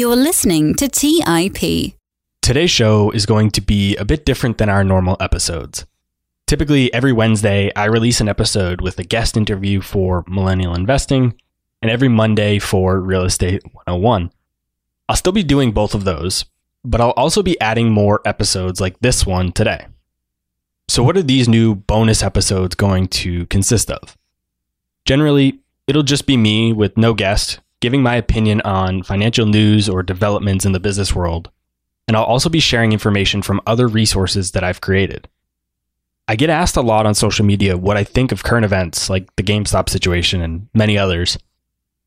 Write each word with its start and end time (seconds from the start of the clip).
You're 0.00 0.16
listening 0.16 0.76
to 0.76 0.88
TIP. 0.88 1.92
Today's 2.40 2.70
show 2.70 3.10
is 3.10 3.26
going 3.26 3.50
to 3.50 3.60
be 3.60 3.96
a 3.96 4.04
bit 4.06 4.24
different 4.24 4.56
than 4.56 4.70
our 4.70 4.82
normal 4.82 5.18
episodes. 5.20 5.84
Typically, 6.46 6.90
every 6.94 7.12
Wednesday, 7.12 7.70
I 7.76 7.84
release 7.84 8.18
an 8.18 8.26
episode 8.26 8.80
with 8.80 8.98
a 8.98 9.04
guest 9.04 9.36
interview 9.36 9.82
for 9.82 10.24
Millennial 10.26 10.74
Investing, 10.74 11.38
and 11.82 11.90
every 11.90 12.08
Monday 12.08 12.58
for 12.58 12.98
Real 12.98 13.24
Estate 13.24 13.62
101. 13.62 14.32
I'll 15.06 15.16
still 15.16 15.34
be 15.34 15.42
doing 15.42 15.70
both 15.70 15.94
of 15.94 16.04
those, 16.04 16.46
but 16.82 17.02
I'll 17.02 17.10
also 17.10 17.42
be 17.42 17.60
adding 17.60 17.90
more 17.90 18.22
episodes 18.24 18.80
like 18.80 18.98
this 19.00 19.26
one 19.26 19.52
today. 19.52 19.86
So, 20.88 21.02
what 21.02 21.18
are 21.18 21.22
these 21.22 21.46
new 21.46 21.74
bonus 21.74 22.22
episodes 22.22 22.74
going 22.74 23.08
to 23.08 23.44
consist 23.48 23.90
of? 23.90 24.16
Generally, 25.04 25.60
it'll 25.86 26.02
just 26.02 26.26
be 26.26 26.38
me 26.38 26.72
with 26.72 26.96
no 26.96 27.12
guest 27.12 27.60
giving 27.80 28.02
my 28.02 28.16
opinion 28.16 28.60
on 28.62 29.02
financial 29.02 29.46
news 29.46 29.88
or 29.88 30.02
developments 30.02 30.64
in 30.64 30.72
the 30.72 30.80
business 30.80 31.14
world, 31.14 31.50
and 32.06 32.16
I'll 32.16 32.24
also 32.24 32.48
be 32.48 32.60
sharing 32.60 32.92
information 32.92 33.42
from 33.42 33.60
other 33.66 33.88
resources 33.88 34.52
that 34.52 34.64
I've 34.64 34.80
created. 34.80 35.28
I 36.28 36.36
get 36.36 36.50
asked 36.50 36.76
a 36.76 36.82
lot 36.82 37.06
on 37.06 37.14
social 37.14 37.44
media 37.44 37.76
what 37.76 37.96
I 37.96 38.04
think 38.04 38.30
of 38.30 38.44
current 38.44 38.64
events 38.64 39.10
like 39.10 39.34
the 39.36 39.42
GameStop 39.42 39.88
situation 39.88 40.42
and 40.42 40.68
many 40.74 40.96
others. 40.96 41.38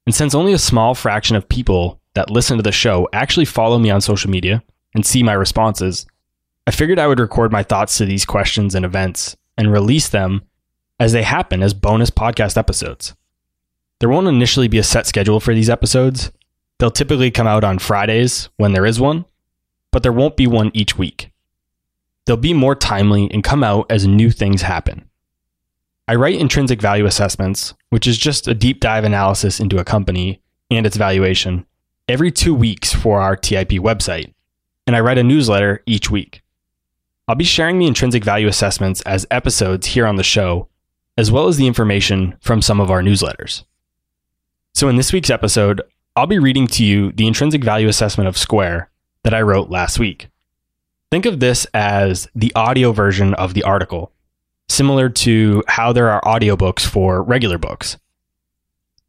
And 0.06 0.16
since 0.16 0.36
only 0.36 0.54
a 0.54 0.58
small 0.58 0.96
fraction 0.96 1.36
of 1.36 1.50
people 1.50 2.00
that 2.14 2.30
listen 2.30 2.58
to 2.58 2.64
the 2.64 2.72
show 2.72 3.10
actually 3.12 3.46
follow 3.46 3.80
me 3.80 3.90
on 3.90 4.02
social 4.02 4.30
media 4.30 4.64
and 4.94 5.06
see 5.06 5.24
my 5.24 5.34
responses, 5.34 6.06
I 6.68 6.72
figured 6.72 7.00
I 7.00 7.08
would 7.08 7.20
record 7.20 7.52
my 7.52 7.64
thoughts 7.64 7.98
to 7.98 8.06
these 8.06 8.26
questions 8.26 8.76
and 8.76 8.86
events 8.86 9.36
and 9.58 9.72
release 9.72 10.08
them 10.10 10.44
as 11.00 11.12
they 11.12 11.24
happen 11.24 11.62
as 11.62 11.74
bonus 11.74 12.10
podcast 12.10 12.58
episodes. 12.58 13.14
There 14.04 14.10
won't 14.10 14.28
initially 14.28 14.68
be 14.68 14.80
a 14.80 14.84
set 14.84 15.08
schedule 15.08 15.40
for 15.40 15.56
these 15.56 15.70
episodes. 15.70 16.30
They'll 16.78 16.92
typically 16.92 17.32
come 17.32 17.48
out 17.48 17.64
on 17.64 17.80
Fridays 17.80 18.50
when 18.58 18.74
there 18.74 18.86
is 18.86 19.00
one, 19.00 19.24
but 19.92 20.04
there 20.04 20.12
won't 20.12 20.36
be 20.36 20.46
one 20.46 20.72
each 20.74 20.98
week. 20.98 21.32
They'll 22.26 22.36
be 22.36 22.54
more 22.54 22.76
timely 22.76 23.32
and 23.32 23.46
come 23.46 23.64
out 23.64 23.86
as 23.90 24.06
new 24.06 24.30
things 24.30 24.64
happen. 24.64 25.08
I 26.06 26.16
write 26.16 26.36
intrinsic 26.36 26.82
value 26.82 27.06
assessments, 27.06 27.76
which 27.92 28.06
is 28.06 28.18
just 28.18 28.46
a 28.46 28.54
deep 28.54 28.82
dive 28.82 29.06
analysis 29.06 29.62
into 29.62 29.78
a 29.78 29.86
company 29.86 30.42
and 30.70 30.86
its 30.86 30.98
valuation, 30.98 31.66
every 32.10 32.30
two 32.30 32.54
weeks 32.54 32.92
for 32.92 33.22
our 33.22 33.38
TIP 33.38 33.70
website, 33.70 34.34
and 34.86 34.98
I 34.98 35.00
write 35.00 35.18
a 35.18 35.24
newsletter 35.24 35.82
each 35.86 36.12
week. 36.12 36.42
I'll 37.30 37.36
be 37.36 37.46
sharing 37.46 37.80
the 37.80 37.88
intrinsic 37.88 38.26
value 38.26 38.50
assessments 38.50 39.00
as 39.04 39.26
episodes 39.32 39.88
here 39.88 40.06
on 40.06 40.18
the 40.18 40.24
show, 40.24 40.68
as 41.18 41.32
well 41.32 41.48
as 41.48 41.56
the 41.56 41.68
information 41.68 42.36
from 42.42 42.62
some 42.62 42.82
of 42.82 42.92
our 42.92 43.02
newsletters. 43.02 43.64
So, 44.76 44.90
in 44.90 44.96
this 44.96 45.14
week's 45.14 45.30
episode, 45.30 45.84
I'll 46.16 46.26
be 46.26 46.40
reading 46.40 46.66
to 46.68 46.84
you 46.84 47.12
the 47.12 47.28
intrinsic 47.28 47.64
value 47.64 47.88
assessment 47.88 48.28
of 48.28 48.38
Square 48.38 48.90
that 49.22 49.34
I 49.34 49.42
wrote 49.42 49.70
last 49.70 50.00
week. 50.00 50.30
Think 51.12 51.28
of 51.28 51.40
this 51.40 51.68
as 51.76 52.28
the 52.34 52.52
audio 52.56 52.92
version 52.92 53.36
of 53.36 53.54
the 53.54 53.62
article, 53.62 54.12
similar 54.68 55.10
to 55.10 55.64
how 55.68 55.94
there 55.94 56.10
are 56.10 56.22
audiobooks 56.22 56.84
for 56.84 57.22
regular 57.22 57.60
books. 57.60 57.98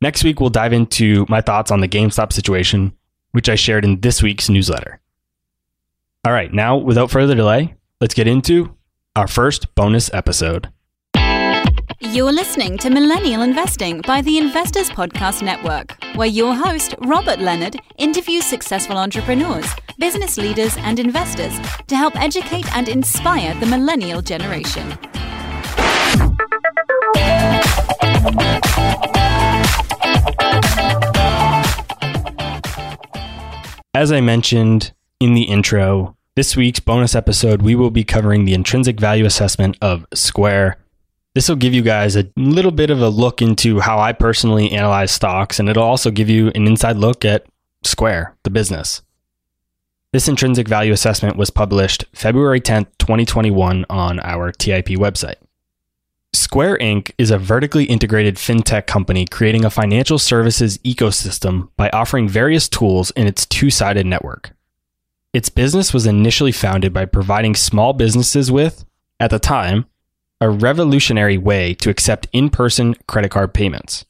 Next 0.02 0.22
week, 0.22 0.38
we'll 0.38 0.50
dive 0.50 0.74
into 0.74 1.24
my 1.30 1.40
thoughts 1.40 1.70
on 1.70 1.80
the 1.80 1.88
GameStop 1.88 2.30
situation, 2.30 2.92
which 3.32 3.48
I 3.48 3.54
shared 3.54 3.86
in 3.86 4.00
this 4.00 4.22
week's 4.22 4.50
newsletter. 4.50 5.00
All 6.26 6.32
right, 6.32 6.52
now, 6.52 6.76
without 6.76 7.10
further 7.10 7.34
delay, 7.34 7.74
let's 8.02 8.12
get 8.12 8.28
into 8.28 8.76
our 9.16 9.26
first 9.26 9.74
bonus 9.74 10.12
episode. 10.12 10.68
You're 12.00 12.32
listening 12.32 12.76
to 12.78 12.90
Millennial 12.90 13.42
Investing 13.42 14.00
by 14.00 14.20
the 14.20 14.38
Investors 14.38 14.90
Podcast 14.90 15.42
Network, 15.42 15.96
where 16.16 16.26
your 16.26 16.54
host, 16.54 16.94
Robert 17.02 17.38
Leonard, 17.38 17.76
interviews 17.98 18.44
successful 18.44 18.96
entrepreneurs, 18.96 19.66
business 19.98 20.36
leaders, 20.36 20.76
and 20.78 20.98
investors 20.98 21.56
to 21.86 21.96
help 21.96 22.16
educate 22.20 22.66
and 22.76 22.88
inspire 22.88 23.54
the 23.60 23.66
millennial 23.66 24.20
generation. 24.20 24.98
As 33.94 34.10
I 34.10 34.20
mentioned 34.20 34.92
in 35.20 35.34
the 35.34 35.42
intro, 35.42 36.16
this 36.34 36.56
week's 36.56 36.80
bonus 36.80 37.14
episode, 37.14 37.62
we 37.62 37.76
will 37.76 37.90
be 37.90 38.02
covering 38.02 38.44
the 38.44 38.54
intrinsic 38.54 38.98
value 38.98 39.24
assessment 39.24 39.76
of 39.80 40.04
Square. 40.12 40.78
This 41.34 41.48
will 41.48 41.56
give 41.56 41.74
you 41.74 41.82
guys 41.82 42.16
a 42.16 42.30
little 42.36 42.70
bit 42.70 42.90
of 42.90 43.02
a 43.02 43.08
look 43.08 43.42
into 43.42 43.80
how 43.80 43.98
I 43.98 44.12
personally 44.12 44.70
analyze 44.70 45.10
stocks, 45.10 45.58
and 45.58 45.68
it'll 45.68 45.82
also 45.82 46.10
give 46.12 46.28
you 46.30 46.48
an 46.54 46.66
inside 46.66 46.96
look 46.96 47.24
at 47.24 47.46
Square, 47.82 48.36
the 48.44 48.50
business. 48.50 49.02
This 50.12 50.28
intrinsic 50.28 50.68
value 50.68 50.92
assessment 50.92 51.36
was 51.36 51.50
published 51.50 52.04
February 52.14 52.60
10th, 52.60 52.86
2021, 52.98 53.84
on 53.90 54.20
our 54.20 54.52
TIP 54.52 54.90
website. 54.90 55.34
Square 56.32 56.78
Inc. 56.78 57.10
is 57.18 57.32
a 57.32 57.38
vertically 57.38 57.84
integrated 57.84 58.36
fintech 58.36 58.86
company 58.86 59.26
creating 59.26 59.64
a 59.64 59.70
financial 59.70 60.20
services 60.20 60.78
ecosystem 60.78 61.68
by 61.76 61.90
offering 61.90 62.28
various 62.28 62.68
tools 62.68 63.10
in 63.12 63.26
its 63.26 63.44
two 63.44 63.70
sided 63.70 64.06
network. 64.06 64.52
Its 65.32 65.48
business 65.48 65.92
was 65.92 66.06
initially 66.06 66.52
founded 66.52 66.92
by 66.92 67.04
providing 67.04 67.56
small 67.56 67.92
businesses 67.92 68.52
with, 68.52 68.84
at 69.18 69.30
the 69.30 69.40
time, 69.40 69.86
a 70.40 70.50
revolutionary 70.50 71.38
way 71.38 71.74
to 71.74 71.90
accept 71.90 72.26
in 72.32 72.50
person 72.50 72.94
credit 73.06 73.30
card 73.30 73.54
payments. 73.54 74.04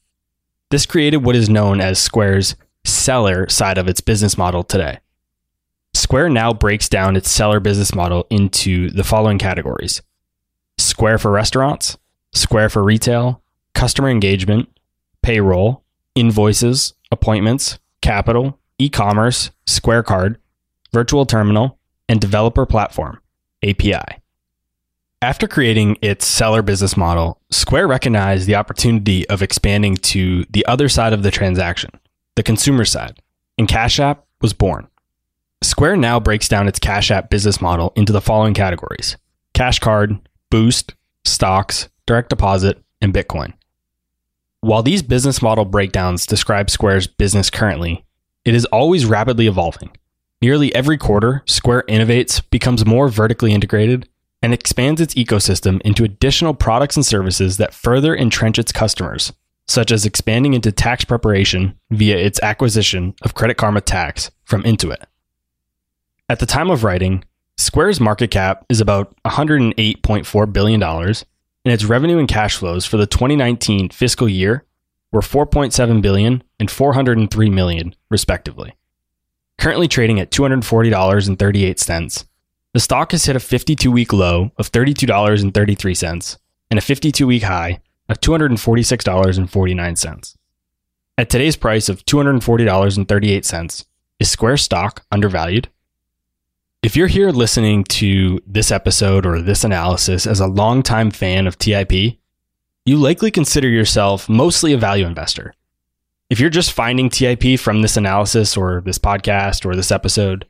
This 0.71 0.85
created 0.85 1.17
what 1.17 1.35
is 1.35 1.49
known 1.49 1.79
as 1.79 1.99
Square's 1.99 2.55
seller 2.83 3.47
side 3.49 3.77
of 3.77 3.87
its 3.87 4.01
business 4.01 4.37
model 4.37 4.63
today. 4.63 4.99
Square 5.93 6.29
now 6.29 6.53
breaks 6.53 6.89
down 6.89 7.15
its 7.15 7.29
seller 7.31 7.59
business 7.59 7.95
model 7.95 8.27
into 8.29 8.89
the 8.89 9.03
following 9.03 9.37
categories 9.37 10.01
Square 10.77 11.19
for 11.19 11.31
restaurants, 11.31 11.97
Square 12.33 12.69
for 12.69 12.83
retail, 12.83 13.41
customer 13.73 14.09
engagement, 14.09 14.69
payroll, 15.21 15.83
invoices, 16.15 16.93
appointments, 17.11 17.79
capital, 18.01 18.59
e 18.77 18.89
commerce, 18.89 19.51
Square 19.65 20.03
Card, 20.03 20.37
virtual 20.91 21.25
terminal, 21.25 21.79
and 22.09 22.19
developer 22.19 22.65
platform, 22.65 23.19
API. 23.63 24.21
After 25.21 25.47
creating 25.47 25.97
its 26.01 26.27
seller 26.27 26.61
business 26.61 26.97
model, 26.97 27.41
Square 27.49 27.87
recognized 27.87 28.47
the 28.47 28.55
opportunity 28.55 29.27
of 29.29 29.41
expanding 29.41 29.95
to 29.97 30.45
the 30.49 30.65
other 30.65 30.89
side 30.89 31.13
of 31.13 31.23
the 31.23 31.31
transaction, 31.31 31.89
the 32.35 32.43
consumer 32.43 32.85
side, 32.85 33.21
and 33.57 33.67
Cash 33.67 33.99
App 33.99 34.25
was 34.41 34.53
born. 34.53 34.87
Square 35.63 35.97
now 35.97 36.19
breaks 36.19 36.47
down 36.47 36.67
its 36.67 36.79
Cash 36.79 37.11
App 37.11 37.29
business 37.29 37.61
model 37.61 37.93
into 37.95 38.13
the 38.13 38.21
following 38.21 38.53
categories 38.53 39.17
Cash 39.53 39.79
Card, 39.79 40.19
Boost, 40.51 40.93
Stocks, 41.23 41.89
Direct 42.05 42.29
Deposit, 42.29 42.83
and 43.01 43.13
Bitcoin. 43.13 43.53
While 44.61 44.83
these 44.83 45.01
business 45.01 45.41
model 45.41 45.65
breakdowns 45.65 46.25
describe 46.25 46.69
Square's 46.69 47.07
business 47.07 47.49
currently, 47.49 48.05
it 48.43 48.53
is 48.53 48.65
always 48.65 49.05
rapidly 49.05 49.47
evolving. 49.47 49.91
Nearly 50.41 50.75
every 50.75 50.97
quarter, 50.97 51.41
Square 51.47 51.85
innovates, 51.87 52.41
becomes 52.51 52.85
more 52.85 53.07
vertically 53.07 53.53
integrated, 53.53 54.09
and 54.45 54.53
expands 54.53 55.01
its 55.01 55.15
ecosystem 55.15 55.81
into 55.81 56.03
additional 56.03 56.53
products 56.53 56.95
and 56.95 57.03
services 57.03 57.57
that 57.57 57.73
further 57.73 58.15
entrench 58.15 58.59
its 58.59 58.71
customers, 58.71 59.33
such 59.67 59.91
as 59.91 60.05
expanding 60.05 60.53
into 60.53 60.71
tax 60.71 61.03
preparation 61.03 61.75
via 61.89 62.15
its 62.15 62.39
acquisition 62.43 63.15
of 63.23 63.33
Credit 63.33 63.57
Karma 63.57 63.81
Tax 63.81 64.29
from 64.43 64.61
Intuit. 64.61 65.03
At 66.29 66.37
the 66.37 66.45
time 66.45 66.69
of 66.69 66.83
writing, 66.83 67.23
Square's 67.57 67.99
market 67.99 68.29
cap 68.29 68.63
is 68.69 68.79
about 68.79 69.15
$108.4 69.25 70.53
billion, 70.53 70.83
and 70.83 71.25
its 71.65 71.85
revenue 71.85 72.19
and 72.19 72.27
cash 72.27 72.55
flows 72.55 72.85
for 72.85 72.97
the 72.97 73.07
2019 73.07 73.89
fiscal 73.89 74.29
year 74.29 74.63
were 75.11 75.21
4.7 75.21 76.03
billion 76.03 76.43
and 76.59 76.69
403 76.69 77.49
million, 77.49 77.95
respectively. 78.11 78.75
Currently 79.57 79.87
trading 79.87 80.19
at 80.19 80.29
$240.38, 80.29 82.25
the 82.75 82.79
stock 82.81 83.13
has 83.13 83.23
hit 83.23 83.37
a 83.37 83.39
52 83.39 83.89
week 83.89 84.11
low 84.11 84.51
of 84.57 84.69
$32.33 84.69 86.37
and 86.69 86.77
a 86.77 86.81
52 86.81 87.25
week 87.25 87.43
high 87.43 87.79
of 88.09 88.19
$246.49. 88.19 90.35
At 91.17 91.29
today's 91.29 91.55
price 91.55 91.87
of 91.87 92.05
$240.38, 92.05 93.85
is 94.19 94.29
Square 94.29 94.57
stock 94.57 95.05
undervalued? 95.09 95.69
If 96.83 96.97
you're 96.97 97.07
here 97.07 97.29
listening 97.29 97.85
to 97.85 98.41
this 98.45 98.71
episode 98.71 99.25
or 99.25 99.41
this 99.41 99.63
analysis 99.63 100.27
as 100.27 100.41
a 100.41 100.47
longtime 100.47 101.11
fan 101.11 101.47
of 101.47 101.57
TIP, 101.57 102.17
you 102.85 102.97
likely 102.97 103.31
consider 103.31 103.69
yourself 103.69 104.27
mostly 104.27 104.73
a 104.73 104.77
value 104.77 105.05
investor. 105.05 105.53
If 106.29 106.41
you're 106.41 106.49
just 106.49 106.73
finding 106.73 107.09
TIP 107.09 107.57
from 107.57 107.81
this 107.81 107.95
analysis 107.95 108.57
or 108.57 108.83
this 108.85 108.99
podcast 108.99 109.65
or 109.65 109.77
this 109.77 109.93
episode, 109.93 110.45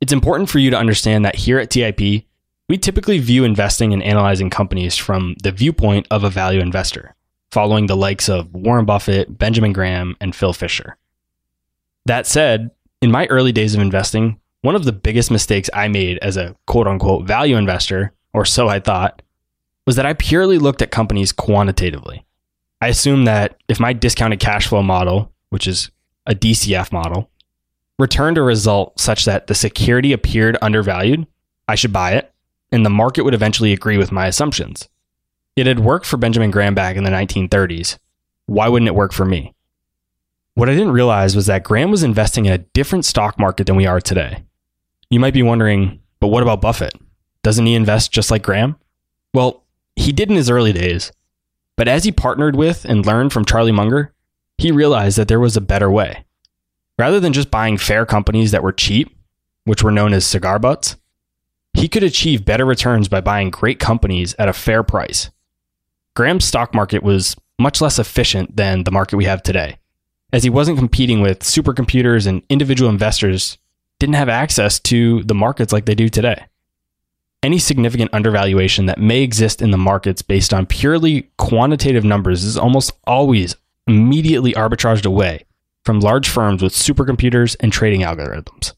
it's 0.00 0.12
important 0.12 0.48
for 0.48 0.58
you 0.58 0.70
to 0.70 0.78
understand 0.78 1.24
that 1.24 1.36
here 1.36 1.58
at 1.58 1.70
TIP, 1.70 2.24
we 2.68 2.78
typically 2.78 3.18
view 3.18 3.44
investing 3.44 3.92
and 3.92 4.02
analyzing 4.02 4.50
companies 4.50 4.96
from 4.96 5.34
the 5.42 5.50
viewpoint 5.50 6.06
of 6.10 6.22
a 6.22 6.30
value 6.30 6.60
investor, 6.60 7.14
following 7.50 7.86
the 7.86 7.96
likes 7.96 8.28
of 8.28 8.52
Warren 8.54 8.84
Buffett, 8.84 9.38
Benjamin 9.38 9.72
Graham, 9.72 10.16
and 10.20 10.34
Phil 10.34 10.52
Fisher. 10.52 10.96
That 12.06 12.26
said, 12.26 12.70
In 13.00 13.10
my 13.10 13.26
early 13.26 13.52
days 13.52 13.74
of 13.74 13.80
investing, 13.80 14.38
one 14.62 14.74
of 14.74 14.84
the 14.84 14.92
biggest 14.92 15.30
mistakes 15.30 15.70
I 15.72 15.88
made 15.88 16.18
as 16.18 16.36
a 16.36 16.54
quote 16.66 16.86
unquote 16.86 17.26
value 17.26 17.56
investor, 17.56 18.12
or 18.32 18.44
so 18.44 18.68
I 18.68 18.80
thought, 18.80 19.22
was 19.86 19.96
that 19.96 20.06
I 20.06 20.12
purely 20.12 20.58
looked 20.58 20.82
at 20.82 20.90
companies 20.90 21.32
quantitatively. 21.32 22.26
I 22.80 22.88
assumed 22.88 23.26
that 23.26 23.56
if 23.68 23.80
my 23.80 23.92
discounted 23.92 24.40
cash 24.40 24.66
flow 24.66 24.82
model, 24.82 25.32
which 25.50 25.66
is 25.66 25.90
a 26.26 26.34
DCF 26.34 26.92
model, 26.92 27.30
returned 27.98 28.38
a 28.38 28.42
result 28.42 28.98
such 29.00 29.24
that 29.24 29.46
the 29.46 29.54
security 29.54 30.12
appeared 30.12 30.56
undervalued, 30.62 31.26
I 31.66 31.74
should 31.74 31.92
buy 31.92 32.12
it, 32.12 32.32
and 32.70 32.84
the 32.84 32.90
market 32.90 33.22
would 33.22 33.34
eventually 33.34 33.72
agree 33.72 33.98
with 33.98 34.12
my 34.12 34.26
assumptions. 34.26 34.88
It 35.56 35.66
had 35.66 35.80
worked 35.80 36.06
for 36.06 36.16
Benjamin 36.16 36.50
Graham 36.50 36.74
back 36.74 36.96
in 36.96 37.04
the 37.04 37.10
1930s. 37.10 37.98
Why 38.46 38.68
wouldn't 38.68 38.88
it 38.88 38.94
work 38.94 39.12
for 39.12 39.24
me? 39.24 39.54
What 40.54 40.68
I 40.68 40.74
didn't 40.74 40.92
realize 40.92 41.36
was 41.36 41.46
that 41.46 41.64
Graham 41.64 41.90
was 41.90 42.02
investing 42.02 42.46
in 42.46 42.52
a 42.52 42.58
different 42.58 43.04
stock 43.04 43.38
market 43.38 43.66
than 43.66 43.76
we 43.76 43.86
are 43.86 44.00
today. 44.00 44.44
You 45.10 45.20
might 45.20 45.34
be 45.34 45.42
wondering, 45.42 46.00
but 46.20 46.28
what 46.28 46.42
about 46.42 46.60
Buffett? 46.60 46.94
Doesn't 47.42 47.66
he 47.66 47.74
invest 47.74 48.12
just 48.12 48.30
like 48.30 48.42
Graham? 48.42 48.76
Well, 49.32 49.64
he 49.96 50.12
did 50.12 50.30
in 50.30 50.36
his 50.36 50.50
early 50.50 50.72
days. 50.72 51.12
But 51.76 51.88
as 51.88 52.04
he 52.04 52.12
partnered 52.12 52.56
with 52.56 52.84
and 52.84 53.06
learned 53.06 53.32
from 53.32 53.44
Charlie 53.44 53.72
Munger, 53.72 54.12
he 54.58 54.72
realized 54.72 55.16
that 55.16 55.28
there 55.28 55.40
was 55.40 55.56
a 55.56 55.60
better 55.60 55.90
way. 55.90 56.24
Rather 56.98 57.20
than 57.20 57.32
just 57.32 57.50
buying 57.50 57.78
fair 57.78 58.04
companies 58.04 58.50
that 58.50 58.62
were 58.62 58.72
cheap, 58.72 59.16
which 59.64 59.82
were 59.82 59.92
known 59.92 60.12
as 60.12 60.26
cigar 60.26 60.58
butts, 60.58 60.96
he 61.74 61.88
could 61.88 62.02
achieve 62.02 62.44
better 62.44 62.64
returns 62.64 63.08
by 63.08 63.20
buying 63.20 63.50
great 63.50 63.78
companies 63.78 64.34
at 64.38 64.48
a 64.48 64.52
fair 64.52 64.82
price. 64.82 65.30
Graham's 66.14 66.44
stock 66.44 66.74
market 66.74 67.02
was 67.02 67.36
much 67.58 67.80
less 67.80 67.98
efficient 67.98 68.56
than 68.56 68.84
the 68.84 68.90
market 68.90 69.16
we 69.16 69.26
have 69.26 69.42
today, 69.42 69.78
as 70.32 70.42
he 70.42 70.50
wasn't 70.50 70.78
competing 70.78 71.20
with 71.20 71.40
supercomputers 71.40 72.26
and 72.26 72.42
individual 72.48 72.90
investors 72.90 73.58
didn't 74.00 74.16
have 74.16 74.28
access 74.28 74.80
to 74.80 75.22
the 75.24 75.34
markets 75.34 75.72
like 75.72 75.84
they 75.84 75.94
do 75.94 76.08
today 76.08 76.46
any 77.42 77.58
significant 77.58 78.12
undervaluation 78.12 78.86
that 78.86 78.98
may 78.98 79.22
exist 79.22 79.62
in 79.62 79.70
the 79.70 79.78
markets 79.78 80.22
based 80.22 80.52
on 80.52 80.66
purely 80.66 81.30
quantitative 81.36 82.04
numbers 82.04 82.44
is 82.44 82.56
almost 82.56 82.92
always 83.06 83.54
immediately 83.86 84.52
arbitraged 84.52 85.06
away 85.06 85.44
from 85.84 86.00
large 86.00 86.28
firms 86.28 86.62
with 86.62 86.72
supercomputers 86.72 87.56
and 87.60 87.72
trading 87.72 88.02
algorithms. 88.02 88.74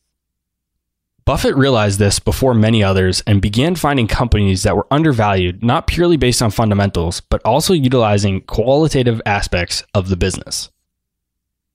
Buffett 1.25 1.55
realized 1.55 1.99
this 1.99 2.19
before 2.19 2.55
many 2.55 2.83
others 2.83 3.23
and 3.27 3.41
began 3.41 3.77
finding 3.77 4.09
companies 4.09 4.65
that 4.65 4.75
were 4.75 4.87
undervalued 4.91 5.63
not 5.63 5.87
purely 5.87 6.17
based 6.17 6.43
on 6.43 6.51
fundamentals, 6.51 7.21
but 7.21 7.41
also 7.45 7.73
utilizing 7.73 8.41
qualitative 8.41 9.23
aspects 9.25 9.85
of 9.95 10.09
the 10.09 10.17
business. 10.17 10.71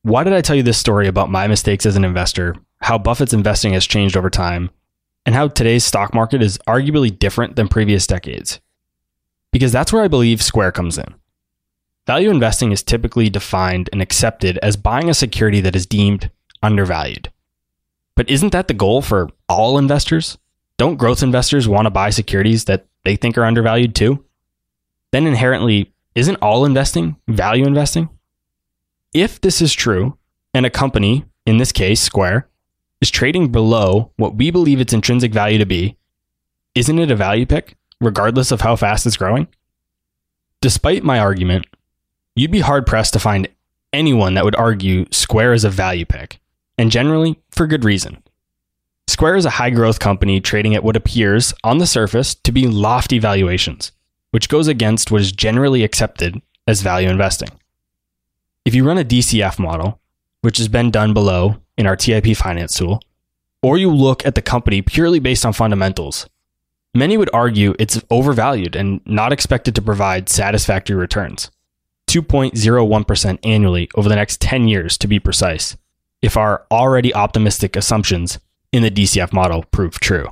Why 0.02 0.24
did 0.24 0.34
I 0.34 0.42
tell 0.42 0.56
you 0.56 0.64
this 0.64 0.78
story 0.78 1.08
about 1.08 1.32
my 1.32 1.48
mistakes 1.48 1.86
as 1.86 1.96
an 1.96 2.04
investor, 2.04 2.56
how 2.82 2.98
Buffett's 2.98 3.34
investing 3.34 3.74
has 3.74 3.88
changed 3.88 4.18
over 4.18 4.30
time, 4.30 4.72
and 5.26 5.34
how 5.34 5.48
today's 5.48 5.86
stock 5.86 6.14
market 6.14 6.42
is 6.42 6.60
arguably 6.68 7.18
different 7.18 7.56
than 7.56 7.68
previous 7.68 8.06
decades. 8.06 8.60
Because 9.52 9.72
that's 9.72 9.94
where 9.94 10.04
I 10.04 10.08
believe 10.08 10.42
Square 10.42 10.74
comes 10.74 10.98
in. 10.98 11.16
Value 12.08 12.30
investing 12.30 12.72
is 12.72 12.84
typically 12.84 13.30
defined 13.30 13.90
and 13.92 14.02
accepted 14.02 14.60
as 14.60 14.78
buying 14.78 15.10
a 15.10 15.14
security 15.14 15.60
that 15.62 15.76
is 15.76 15.88
deemed 15.88 16.30
undervalued. 16.62 17.32
But 18.16 18.30
isn't 18.30 18.52
that 18.52 18.68
the 18.68 18.76
goal 18.76 19.02
for 19.02 19.30
all 19.50 19.78
investors? 19.78 20.38
Don't 20.78 20.98
growth 20.98 21.24
investors 21.24 21.68
want 21.68 21.88
to 21.88 21.92
buy 21.92 22.12
securities 22.12 22.66
that 22.66 22.86
they 23.04 23.16
think 23.16 23.38
are 23.38 23.46
undervalued 23.46 23.96
too? 23.96 24.24
Then 25.12 25.26
inherently, 25.26 25.94
isn't 26.14 26.36
all 26.44 26.64
investing 26.64 27.16
value 27.28 27.66
investing? 27.66 28.10
If 29.14 29.42
this 29.42 29.62
is 29.62 29.74
true, 29.74 30.18
and 30.54 30.66
a 30.66 30.70
company, 30.70 31.26
in 31.46 31.58
this 31.58 31.72
case 31.72 32.02
Square, 32.02 32.48
is 33.02 33.10
trading 33.10 33.52
below 33.52 34.12
what 34.18 34.36
we 34.36 34.52
believe 34.52 34.80
its 34.80 34.94
intrinsic 34.94 35.34
value 35.34 35.58
to 35.58 35.66
be, 35.66 35.98
isn't 36.76 37.00
it 37.00 37.12
a 37.12 37.16
value 37.16 37.46
pick, 37.46 37.76
regardless 38.00 38.52
of 38.52 38.62
how 38.62 38.76
fast 38.76 39.06
it's 39.06 39.18
growing? 39.18 39.48
Despite 40.62 41.04
my 41.04 41.20
argument, 41.20 41.66
you'd 42.36 42.52
be 42.52 42.60
hard 42.60 42.86
pressed 42.86 43.14
to 43.14 43.20
find 43.20 43.48
anyone 43.94 44.34
that 44.34 44.46
would 44.46 44.56
argue 44.56 45.06
Square 45.12 45.54
is 45.54 45.64
a 45.64 45.70
value 45.70 46.06
pick, 46.06 46.40
and 46.78 46.92
generally 46.92 47.40
for 47.52 47.68
good 47.68 47.86
reason. 47.86 48.22
Square 49.08 49.38
is 49.38 49.46
a 49.46 49.52
high 49.52 49.70
growth 49.70 50.00
company 50.00 50.42
trading 50.42 50.76
at 50.76 50.84
what 50.84 50.98
appears, 50.98 51.54
on 51.64 51.78
the 51.78 51.88
surface, 51.88 52.36
to 52.36 52.52
be 52.52 52.68
lofty 52.68 53.20
valuations, 53.20 53.92
which 54.32 54.50
goes 54.50 54.68
against 54.68 55.12
what 55.12 55.22
is 55.22 55.32
generally 55.32 55.84
accepted 55.84 56.42
as 56.68 56.82
value 56.82 57.10
investing. 57.10 57.50
If 58.66 58.74
you 58.76 58.86
run 58.86 58.98
a 58.98 59.06
DCF 59.06 59.60
model, 59.60 60.00
which 60.42 60.58
has 60.58 60.68
been 60.68 60.92
done 60.92 61.14
below 61.14 61.58
in 61.78 61.88
our 61.88 61.96
TIP 61.96 62.36
finance 62.36 62.78
tool, 62.78 63.02
or 63.62 63.78
you 63.78 63.92
look 63.94 64.26
at 64.26 64.36
the 64.36 64.42
company 64.42 64.82
purely 64.82 65.20
based 65.20 65.46
on 65.46 65.54
fundamentals, 65.54 66.28
many 66.94 67.16
would 67.16 67.30
argue 67.32 67.76
it's 67.80 68.02
overvalued 68.10 68.76
and 68.76 69.02
not 69.06 69.32
expected 69.32 69.76
to 69.76 69.82
provide 69.82 70.30
satisfactory 70.30 70.96
returns. 70.96 71.52
2.01% 72.16 73.40
annually 73.44 73.90
over 73.96 74.08
the 74.08 74.16
next 74.16 74.40
10 74.40 74.68
years, 74.70 74.98
to 74.98 75.08
be 75.08 75.20
precise, 75.20 75.76
if 76.22 76.38
our 76.38 76.66
already 76.72 77.14
optimistic 77.14 77.76
assumptions 77.76 78.40
in 78.72 78.84
the 78.84 78.92
DCF 78.92 79.34
model 79.34 79.64
prove 79.72 80.00
true. 80.00 80.28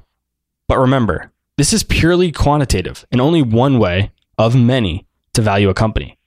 But 0.68 0.80
remember, 0.80 1.32
this 1.58 1.74
is 1.74 1.84
purely 1.84 2.32
quantitative 2.32 3.06
and 3.12 3.20
only 3.20 3.42
one 3.42 3.80
way 3.80 4.12
of 4.38 4.56
many 4.56 5.06
to 5.34 5.42
value 5.42 5.70
a 5.70 5.74
company. 5.74 6.18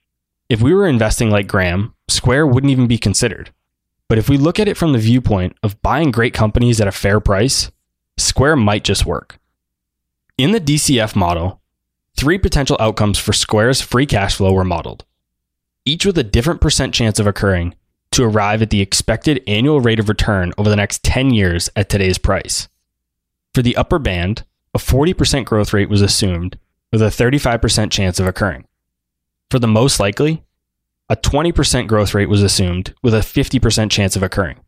If 0.50 0.60
we 0.60 0.74
were 0.74 0.86
investing 0.86 1.30
like 1.30 1.48
Graham, 1.48 1.94
Square 2.08 2.48
wouldn't 2.48 2.70
even 2.70 2.86
be 2.86 2.98
considered. 2.98 3.50
But 4.08 4.18
if 4.18 4.28
we 4.28 4.36
look 4.36 4.60
at 4.60 4.68
it 4.68 4.76
from 4.76 4.92
the 4.92 4.98
viewpoint 4.98 5.56
of 5.62 5.80
buying 5.82 6.10
great 6.10 6.34
companies 6.34 6.80
at 6.80 6.86
a 6.86 6.92
fair 6.92 7.18
price, 7.18 7.72
Square 8.18 8.56
might 8.56 8.84
just 8.84 9.06
work. 9.06 9.38
In 10.38 10.52
the 10.52 10.60
DCF 10.60 11.16
model, 11.16 11.60
three 12.14 12.38
potential 12.38 12.76
outcomes 12.78 13.18
for 13.18 13.32
Square's 13.32 13.80
free 13.80 14.06
cash 14.06 14.36
flow 14.36 14.52
were 14.52 14.64
modeled, 14.64 15.04
each 15.86 16.04
with 16.04 16.18
a 16.18 16.24
different 16.24 16.60
percent 16.60 16.92
chance 16.92 17.18
of 17.18 17.26
occurring 17.26 17.74
to 18.10 18.24
arrive 18.24 18.62
at 18.62 18.70
the 18.70 18.80
expected 18.80 19.42
annual 19.46 19.80
rate 19.80 19.98
of 19.98 20.08
return 20.08 20.52
over 20.58 20.68
the 20.68 20.76
next 20.76 21.02
10 21.02 21.30
years 21.30 21.70
at 21.76 21.88
today's 21.88 22.18
price. 22.18 22.68
For 23.54 23.62
the 23.62 23.76
upper 23.76 23.98
band, 23.98 24.44
a 24.74 24.78
40% 24.78 25.44
growth 25.44 25.72
rate 25.72 25.88
was 25.88 26.02
assumed 26.02 26.58
with 26.92 27.02
a 27.02 27.06
35% 27.06 27.90
chance 27.90 28.20
of 28.20 28.26
occurring. 28.26 28.66
For 29.50 29.58
the 29.58 29.68
most 29.68 30.00
likely, 30.00 30.44
a 31.08 31.16
20% 31.16 31.86
growth 31.86 32.14
rate 32.14 32.28
was 32.28 32.42
assumed 32.42 32.94
with 33.02 33.14
a 33.14 33.20
50% 33.20 33.90
chance 33.90 34.16
of 34.16 34.22
occurring. 34.22 34.58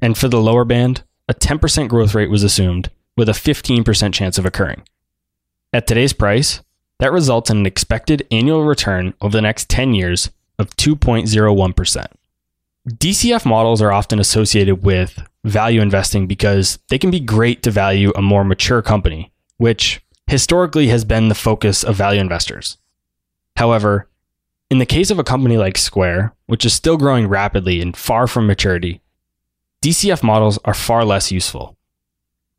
And 0.00 0.16
for 0.16 0.28
the 0.28 0.40
lower 0.40 0.64
band, 0.64 1.02
a 1.28 1.34
10% 1.34 1.88
growth 1.88 2.14
rate 2.14 2.30
was 2.30 2.42
assumed 2.42 2.90
with 3.16 3.28
a 3.28 3.32
15% 3.32 4.14
chance 4.14 4.38
of 4.38 4.46
occurring. 4.46 4.82
At 5.72 5.86
today's 5.86 6.12
price, 6.12 6.62
that 7.00 7.12
results 7.12 7.50
in 7.50 7.58
an 7.58 7.66
expected 7.66 8.26
annual 8.30 8.64
return 8.64 9.14
over 9.20 9.36
the 9.36 9.42
next 9.42 9.68
10 9.68 9.94
years 9.94 10.30
of 10.58 10.74
2.01%. 10.76 12.06
DCF 12.88 13.44
models 13.44 13.82
are 13.82 13.92
often 13.92 14.18
associated 14.18 14.82
with 14.82 15.22
value 15.44 15.80
investing 15.80 16.26
because 16.26 16.78
they 16.88 16.98
can 16.98 17.10
be 17.10 17.20
great 17.20 17.62
to 17.62 17.70
value 17.70 18.12
a 18.16 18.22
more 18.22 18.44
mature 18.44 18.82
company, 18.82 19.30
which 19.58 20.00
historically 20.26 20.88
has 20.88 21.04
been 21.04 21.28
the 21.28 21.34
focus 21.34 21.84
of 21.84 21.96
value 21.96 22.20
investors. 22.20 22.78
However, 23.56 24.08
in 24.70 24.78
the 24.78 24.86
case 24.86 25.10
of 25.10 25.18
a 25.18 25.24
company 25.24 25.56
like 25.56 25.78
Square, 25.78 26.34
which 26.46 26.64
is 26.64 26.74
still 26.74 26.96
growing 26.96 27.26
rapidly 27.26 27.80
and 27.80 27.96
far 27.96 28.26
from 28.26 28.46
maturity, 28.46 29.00
DCF 29.82 30.22
models 30.22 30.58
are 30.64 30.74
far 30.74 31.04
less 31.04 31.32
useful. 31.32 31.76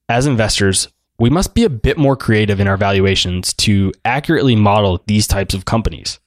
As 0.07 0.25
investors, 0.25 0.87
we 1.19 1.29
must 1.29 1.53
be 1.53 1.63
a 1.63 1.69
bit 1.69 1.97
more 1.97 2.15
creative 2.15 2.59
in 2.59 2.67
our 2.67 2.77
valuations 2.77 3.53
to 3.55 3.91
accurately 4.05 4.55
model 4.55 5.03
these 5.05 5.27
types 5.27 5.53
of 5.53 5.65
companies. 5.65 6.19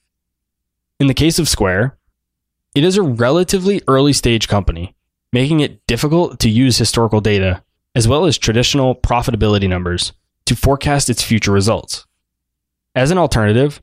In 1.02 1.08
the 1.08 1.14
case 1.14 1.40
of 1.40 1.48
Square, 1.48 1.98
it 2.76 2.84
is 2.84 2.96
a 2.96 3.02
relatively 3.02 3.82
early 3.88 4.12
stage 4.12 4.46
company, 4.46 4.94
making 5.32 5.58
it 5.58 5.84
difficult 5.88 6.38
to 6.38 6.48
use 6.48 6.78
historical 6.78 7.20
data 7.20 7.64
as 7.96 8.06
well 8.06 8.24
as 8.24 8.38
traditional 8.38 8.94
profitability 8.94 9.68
numbers 9.68 10.12
to 10.44 10.54
forecast 10.54 11.10
its 11.10 11.20
future 11.20 11.50
results. 11.50 12.06
As 12.94 13.10
an 13.10 13.18
alternative, 13.18 13.82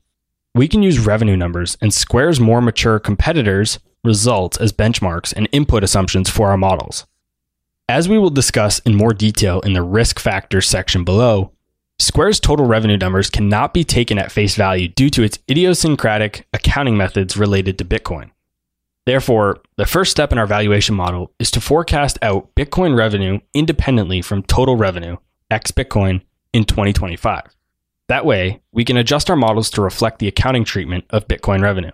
we 0.55 0.69
can 0.69 0.81
use 0.81 0.97
revenue 0.97 1.35
numbers 1.35 1.77
and 1.81 1.93
Square's 1.93 2.39
more 2.39 2.61
mature 2.61 2.99
competitors' 2.99 3.79
results 4.01 4.55
as 4.55 4.71
benchmarks 4.71 5.33
and 5.35 5.49
input 5.51 5.83
assumptions 5.83 6.29
for 6.29 6.51
our 6.51 6.57
models. 6.57 7.05
As 7.89 8.07
we 8.07 8.17
will 8.17 8.29
discuss 8.29 8.79
in 8.79 8.95
more 8.95 9.13
detail 9.13 9.59
in 9.59 9.73
the 9.73 9.83
risk 9.83 10.19
factors 10.19 10.69
section 10.69 11.03
below, 11.03 11.51
Square's 11.99 12.39
total 12.39 12.65
revenue 12.65 12.97
numbers 12.97 13.29
cannot 13.29 13.73
be 13.73 13.83
taken 13.83 14.17
at 14.17 14.31
face 14.31 14.55
value 14.55 14.87
due 14.87 15.09
to 15.09 15.23
its 15.23 15.37
idiosyncratic 15.49 16.47
accounting 16.53 16.95
methods 16.95 17.35
related 17.37 17.77
to 17.77 17.85
Bitcoin. 17.85 18.31
Therefore, 19.05 19.61
the 19.75 19.85
first 19.85 20.11
step 20.11 20.31
in 20.31 20.37
our 20.37 20.47
valuation 20.47 20.95
model 20.95 21.33
is 21.39 21.51
to 21.51 21.61
forecast 21.61 22.17
out 22.21 22.53
Bitcoin 22.55 22.95
revenue 22.97 23.39
independently 23.53 24.21
from 24.21 24.43
total 24.43 24.77
revenue, 24.77 25.17
ex 25.51 25.71
Bitcoin, 25.71 26.21
in 26.53 26.63
2025. 26.63 27.55
That 28.07 28.25
way, 28.25 28.61
we 28.71 28.85
can 28.85 28.97
adjust 28.97 29.29
our 29.29 29.35
models 29.35 29.69
to 29.71 29.81
reflect 29.81 30.19
the 30.19 30.27
accounting 30.27 30.63
treatment 30.63 31.05
of 31.09 31.27
Bitcoin 31.27 31.61
revenue. 31.61 31.91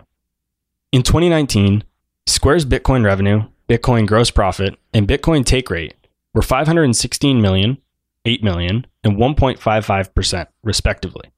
In 0.92 1.02
2019, 1.02 1.84
Square's 2.26 2.64
Bitcoin 2.64 3.04
revenue 3.04 3.44
Bitcoin 3.68 4.06
gross 4.06 4.30
profit, 4.30 4.78
and 4.94 5.08
Bitcoin 5.08 5.44
take 5.44 5.70
rate 5.70 5.94
were 6.32 6.42
516 6.42 7.40
million, 7.40 7.78
8 8.26 8.42
million, 8.42 8.86
and 9.02 9.16
1.55%, 9.16 10.46
respectively. 10.62 11.30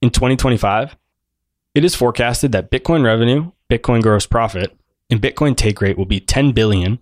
In 0.00 0.10
2025, 0.10 0.96
it 1.74 1.84
is 1.84 1.94
forecasted 1.94 2.52
that 2.52 2.70
Bitcoin 2.70 3.04
revenue, 3.04 3.52
Bitcoin 3.70 4.02
gross 4.02 4.26
profit, 4.26 4.76
and 5.10 5.20
Bitcoin 5.20 5.56
take 5.56 5.80
rate 5.80 5.96
will 5.96 6.06
be 6.06 6.18
10 6.18 6.52
billion, 6.52 6.92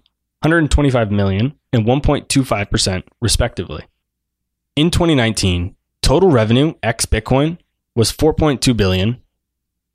125 0.43 1.11
million, 1.11 1.55
and 1.73 1.87
1.25%, 1.87 3.05
respectively. 3.21 3.85
In 4.77 4.91
2019, 4.91 5.77
total 6.03 6.31
revenue 6.31 6.75
ex 6.83 7.07
Bitcoin 7.07 7.59
was 7.95 8.13
4.2 8.13 8.77
billion, 8.77 9.21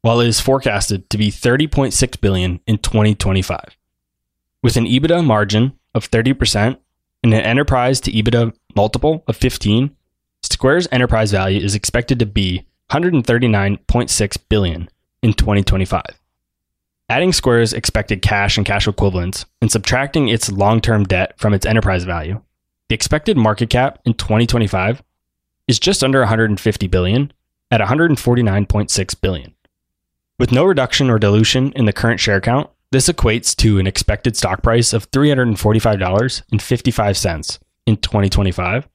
while 0.02 0.20
it 0.20 0.28
is 0.28 0.40
forecasted 0.40 1.10
to 1.10 1.18
be 1.18 1.32
30.6 1.32 2.22
billion 2.22 2.60
in 2.68 2.78
2025. 2.78 3.78
With 4.62 4.78
an 4.78 4.86
EBITDA 4.86 5.26
margin 5.26 5.74
of 5.94 6.10
30% 6.10 6.78
and 7.24 7.34
an 7.34 7.42
enterprise 7.42 8.00
to 8.02 8.12
EBITDA 8.12 8.56
multiple 8.76 9.24
of 9.28 9.36
15, 9.36 9.96
Square's 10.44 10.88
enterprise 10.92 11.32
value 11.32 11.60
is 11.60 11.76
expected 11.76 12.20
to 12.20 12.26
be 12.26 12.66
139.6 12.92 14.38
billion 14.50 14.90
in 15.22 15.34
2025. 15.34 16.04
Adding 17.08 17.34
Square's 17.34 17.74
expected 17.74 18.22
cash 18.22 18.58
and 18.58 18.66
cash 18.66 18.88
equivalents 18.88 19.46
and 19.62 19.72
subtracting 19.72 20.28
its 20.28 20.52
long-term 20.52 21.04
debt 21.04 21.38
from 21.38 21.54
its 21.54 21.66
enterprise 21.66 22.04
value, 22.04 22.42
the 22.90 22.96
expected 22.96 23.38
market 23.38 23.70
cap 23.70 24.00
in 24.06 24.14
2025 24.14 25.04
is 25.68 25.80
just 25.80 26.04
under 26.04 26.20
150 26.20 26.88
billion 26.88 27.34
at 27.72 27.82
149.6 27.82 29.22
billion. 29.22 29.56
With 30.38 30.52
no 30.52 30.66
reduction 30.66 31.10
or 31.10 31.18
dilution 31.18 31.72
in 31.74 31.86
the 31.86 31.94
current 31.94 32.20
share 32.20 32.42
count, 32.42 32.70
this 32.92 33.10
equates 33.10 33.56
to 33.58 33.80
an 33.80 33.88
expected 33.88 34.38
stock 34.38 34.62
price 34.62 34.94
of 34.94 35.10
$345.55 35.12 37.60
in 37.86 37.98
2025, 37.98 38.88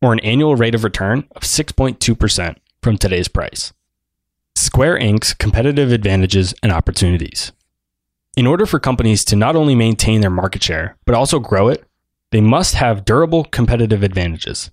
or 0.00 0.12
an 0.12 0.20
annual 0.20 0.56
rate 0.56 0.74
of 0.74 0.84
return 0.84 1.24
of 1.36 1.42
6.2% 1.42 2.56
from 2.82 2.98
today's 2.98 3.28
price. 3.28 3.72
Square 4.54 4.98
Inc.'s 4.98 5.34
competitive 5.34 5.92
advantages 5.92 6.54
and 6.62 6.72
opportunities. 6.72 7.52
In 8.36 8.46
order 8.46 8.66
for 8.66 8.80
companies 8.80 9.24
to 9.26 9.36
not 9.36 9.56
only 9.56 9.74
maintain 9.74 10.20
their 10.20 10.30
market 10.30 10.62
share, 10.62 10.96
but 11.04 11.14
also 11.14 11.38
grow 11.38 11.68
it, 11.68 11.84
they 12.30 12.40
must 12.40 12.74
have 12.74 13.04
durable 13.04 13.44
competitive 13.44 14.02
advantages. 14.02 14.70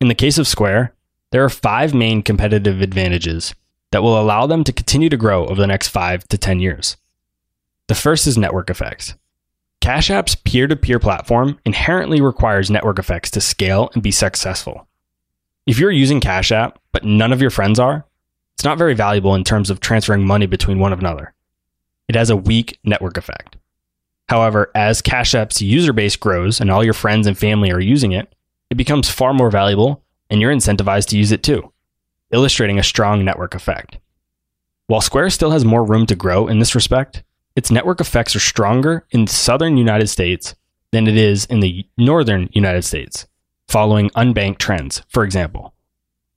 In 0.00 0.08
the 0.08 0.14
case 0.14 0.38
of 0.38 0.46
Square, 0.46 0.94
there 1.32 1.44
are 1.44 1.50
five 1.50 1.92
main 1.92 2.22
competitive 2.22 2.80
advantages 2.80 3.54
that 3.90 4.02
will 4.02 4.20
allow 4.20 4.46
them 4.46 4.64
to 4.64 4.72
continue 4.72 5.08
to 5.08 5.16
grow 5.16 5.46
over 5.46 5.60
the 5.60 5.66
next 5.66 5.88
five 5.88 6.26
to 6.28 6.38
10 6.38 6.60
years. 6.60 6.96
The 7.88 7.94
first 7.94 8.26
is 8.26 8.38
network 8.38 8.70
effects. 8.70 9.14
Cash 9.80 10.10
App's 10.10 10.34
peer 10.34 10.66
to 10.66 10.76
peer 10.76 10.98
platform 10.98 11.58
inherently 11.64 12.20
requires 12.20 12.70
network 12.70 12.98
effects 12.98 13.30
to 13.30 13.40
scale 13.40 13.90
and 13.94 14.02
be 14.02 14.10
successful. 14.10 14.86
If 15.66 15.78
you're 15.78 15.90
using 15.90 16.20
Cash 16.20 16.52
App, 16.52 16.78
but 16.92 17.04
none 17.04 17.32
of 17.32 17.40
your 17.40 17.50
friends 17.50 17.78
are, 17.78 18.04
it's 18.54 18.64
not 18.64 18.76
very 18.76 18.94
valuable 18.94 19.34
in 19.34 19.42
terms 19.42 19.70
of 19.70 19.80
transferring 19.80 20.26
money 20.26 20.46
between 20.46 20.78
one 20.78 20.92
another. 20.92 21.32
It 22.08 22.14
has 22.14 22.28
a 22.28 22.36
weak 22.36 22.78
network 22.84 23.16
effect. 23.16 23.56
However, 24.28 24.70
as 24.74 25.00
Cash 25.00 25.34
App's 25.34 25.62
user 25.62 25.94
base 25.94 26.14
grows 26.14 26.60
and 26.60 26.70
all 26.70 26.84
your 26.84 26.92
friends 26.92 27.26
and 27.26 27.36
family 27.36 27.72
are 27.72 27.80
using 27.80 28.12
it, 28.12 28.34
it 28.68 28.76
becomes 28.76 29.08
far 29.08 29.32
more 29.32 29.50
valuable 29.50 30.04
and 30.28 30.40
you're 30.40 30.54
incentivized 30.54 31.06
to 31.06 31.18
use 31.18 31.32
it 31.32 31.42
too, 31.42 31.72
illustrating 32.32 32.78
a 32.78 32.84
strong 32.84 33.24
network 33.24 33.54
effect. 33.54 33.98
While 34.88 35.00
Square 35.00 35.30
still 35.30 35.52
has 35.52 35.64
more 35.64 35.84
room 35.84 36.04
to 36.06 36.14
grow 36.14 36.48
in 36.48 36.58
this 36.58 36.74
respect, 36.74 37.22
its 37.56 37.70
network 37.70 38.00
effects 38.00 38.34
are 38.36 38.40
stronger 38.40 39.06
in 39.10 39.24
the 39.24 39.32
southern 39.32 39.76
United 39.76 40.08
States 40.08 40.54
than 40.92 41.06
it 41.06 41.16
is 41.16 41.44
in 41.46 41.60
the 41.60 41.86
northern 41.96 42.48
United 42.52 42.82
States, 42.82 43.26
following 43.68 44.10
unbanked 44.10 44.58
trends, 44.58 45.02
for 45.08 45.24
example. 45.24 45.74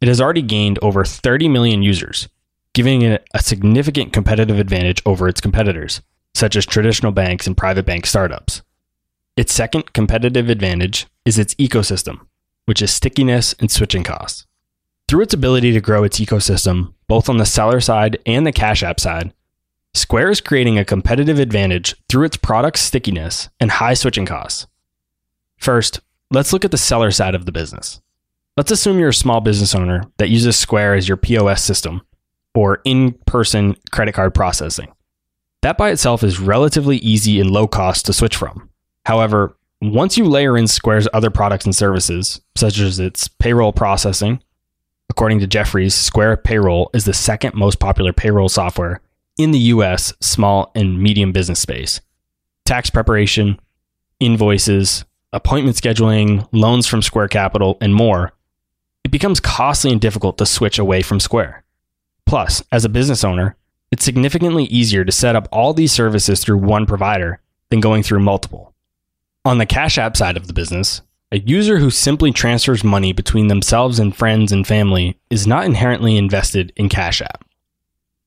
It 0.02 0.08
has 0.08 0.20
already 0.20 0.42
gained 0.42 0.80
over 0.82 1.06
30 1.06 1.48
million 1.48 1.82
users, 1.82 2.28
giving 2.74 3.04
it 3.04 3.26
a 3.34 3.42
significant 3.42 4.12
competitive 4.12 4.60
advantage 4.60 5.02
over 5.06 5.28
its 5.28 5.42
competitors, 5.42 6.02
such 6.34 6.56
as 6.56 6.66
traditional 6.66 7.12
banks 7.12 7.48
and 7.48 7.56
private 7.56 7.86
bank 7.86 8.06
startups. 8.06 8.62
Its 9.38 9.54
second 9.54 9.94
competitive 9.94 10.50
advantage 10.50 11.08
is 11.26 11.40
its 11.40 11.56
ecosystem, 11.56 12.20
which 12.66 12.82
is 12.82 12.92
stickiness 12.92 13.54
and 13.60 13.72
switching 13.72 14.04
costs. 14.04 14.46
Through 15.08 15.22
its 15.22 15.34
ability 15.34 15.72
to 15.74 15.82
grow 15.82 16.04
its 16.04 16.20
ecosystem, 16.20 16.94
both 17.08 17.30
on 17.30 17.38
the 17.38 17.46
seller 17.46 17.80
side 17.80 18.20
and 18.26 18.46
the 18.46 18.52
Cash 18.52 18.84
App 18.84 19.00
side, 19.00 19.34
Square 19.96 20.32
is 20.32 20.42
creating 20.42 20.80
a 20.80 20.86
competitive 20.86 21.38
advantage 21.38 21.96
through 22.10 22.26
its 22.26 22.38
product 22.38 22.80
stickiness 22.80 23.50
and 23.60 23.70
high 23.70 23.94
switching 23.94 24.26
costs. 24.26 24.66
First, 25.58 26.00
let's 26.32 26.52
look 26.52 26.66
at 26.66 26.72
the 26.72 26.78
seller 26.78 27.12
side 27.12 27.36
of 27.36 27.46
the 27.46 27.52
business. 27.52 28.02
Let's 28.58 28.72
assume 28.72 28.98
you're 29.00 29.10
a 29.10 29.14
small 29.14 29.40
business 29.40 29.76
owner 29.76 30.04
that 30.18 30.30
uses 30.30 30.58
Square 30.58 30.96
as 30.96 31.08
your 31.08 31.18
POS 31.18 31.64
system 31.64 32.02
or 32.56 32.82
in 32.86 33.14
person 33.28 33.76
credit 33.92 34.14
card 34.14 34.34
processing. 34.34 34.92
That 35.62 35.78
by 35.78 35.92
itself 35.92 36.24
is 36.24 36.40
relatively 36.40 36.98
easy 36.98 37.40
and 37.40 37.52
low 37.52 37.68
cost 37.68 38.08
to 38.08 38.14
switch 38.14 38.36
from. 38.36 38.70
However, 39.06 39.56
once 39.80 40.18
you 40.18 40.26
layer 40.26 40.58
in 40.58 40.68
Square's 40.68 41.08
other 41.14 41.30
products 41.30 41.66
and 41.66 41.76
services, 41.76 42.42
such 42.56 42.80
as 42.80 43.00
its 43.00 43.28
payroll 43.28 43.74
processing, 43.74 44.42
according 45.10 45.40
to 45.40 45.48
Jefferies, 45.48 45.94
Square 45.94 46.38
Payroll 46.38 46.90
is 46.94 47.06
the 47.06 47.14
second 47.14 47.54
most 47.54 47.80
popular 47.80 48.12
payroll 48.12 48.50
software 48.50 49.02
in 49.38 49.52
the 49.52 49.60
US 49.60 50.14
small 50.20 50.72
and 50.76 51.02
medium 51.02 51.32
business 51.32 51.60
space. 51.60 52.02
Tax 52.66 52.90
preparation, 52.90 53.60
invoices, 54.20 55.06
appointment 55.32 55.76
scheduling, 55.76 56.48
loans 56.52 56.88
from 56.88 57.02
Square 57.02 57.30
Capital, 57.30 57.78
and 57.82 57.94
more. 57.94 58.34
It 59.04 59.12
becomes 59.12 59.40
costly 59.40 59.92
and 59.92 60.00
difficult 60.00 60.38
to 60.38 60.46
switch 60.46 60.80
away 60.80 61.02
from 61.02 61.20
Square. 61.20 61.64
Plus, 62.26 62.64
as 62.72 62.86
a 62.86 62.90
business 62.90 63.24
owner, 63.24 63.56
it's 63.92 64.06
significantly 64.06 64.64
easier 64.66 65.04
to 65.04 65.12
set 65.12 65.36
up 65.36 65.48
all 65.52 65.74
these 65.74 65.92
services 65.92 66.42
through 66.42 66.58
one 66.58 66.86
provider 66.86 67.42
than 67.70 67.80
going 67.80 68.02
through 68.02 68.20
multiple. 68.22 68.74
On 69.46 69.58
the 69.58 69.66
Cash 69.66 69.98
App 69.98 70.16
side 70.16 70.38
of 70.38 70.48
the 70.48 70.54
business, 70.54 71.02
a 71.32 71.40
user 71.40 71.80
who 71.80 71.90
simply 71.90 72.32
transfers 72.32 72.84
money 72.84 73.12
between 73.12 73.48
themselves 73.48 74.00
and 74.00 74.16
friends 74.16 74.52
and 74.52 74.66
family 74.66 75.20
is 75.30 75.48
not 75.48 75.66
inherently 75.66 76.16
invested 76.16 76.72
in 76.76 76.90
Cash 76.90 77.22
App. 77.22 77.44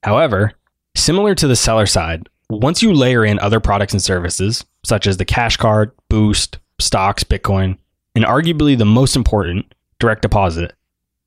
However, 0.03 0.53
similar 0.97 1.35
to 1.35 1.47
the 1.47 1.57
seller 1.57 1.87
side, 1.87 2.29
once 2.49 2.83
you 2.83 2.93
layer 2.93 3.25
in 3.25 3.39
other 3.39 3.61
products 3.61 3.93
and 3.93 4.03
services, 4.03 4.65
such 4.85 5.07
as 5.07 5.17
the 5.17 5.25
Cash 5.25 5.57
Card, 5.57 5.93
Boost, 6.09 6.59
Stocks, 6.79 7.25
Bitcoin, 7.25 7.79
and 8.15 8.25
arguably 8.25 8.77
the 8.77 8.85
most 8.85 9.17
important, 9.17 9.75
direct 9.99 10.23
deposit, 10.23 10.75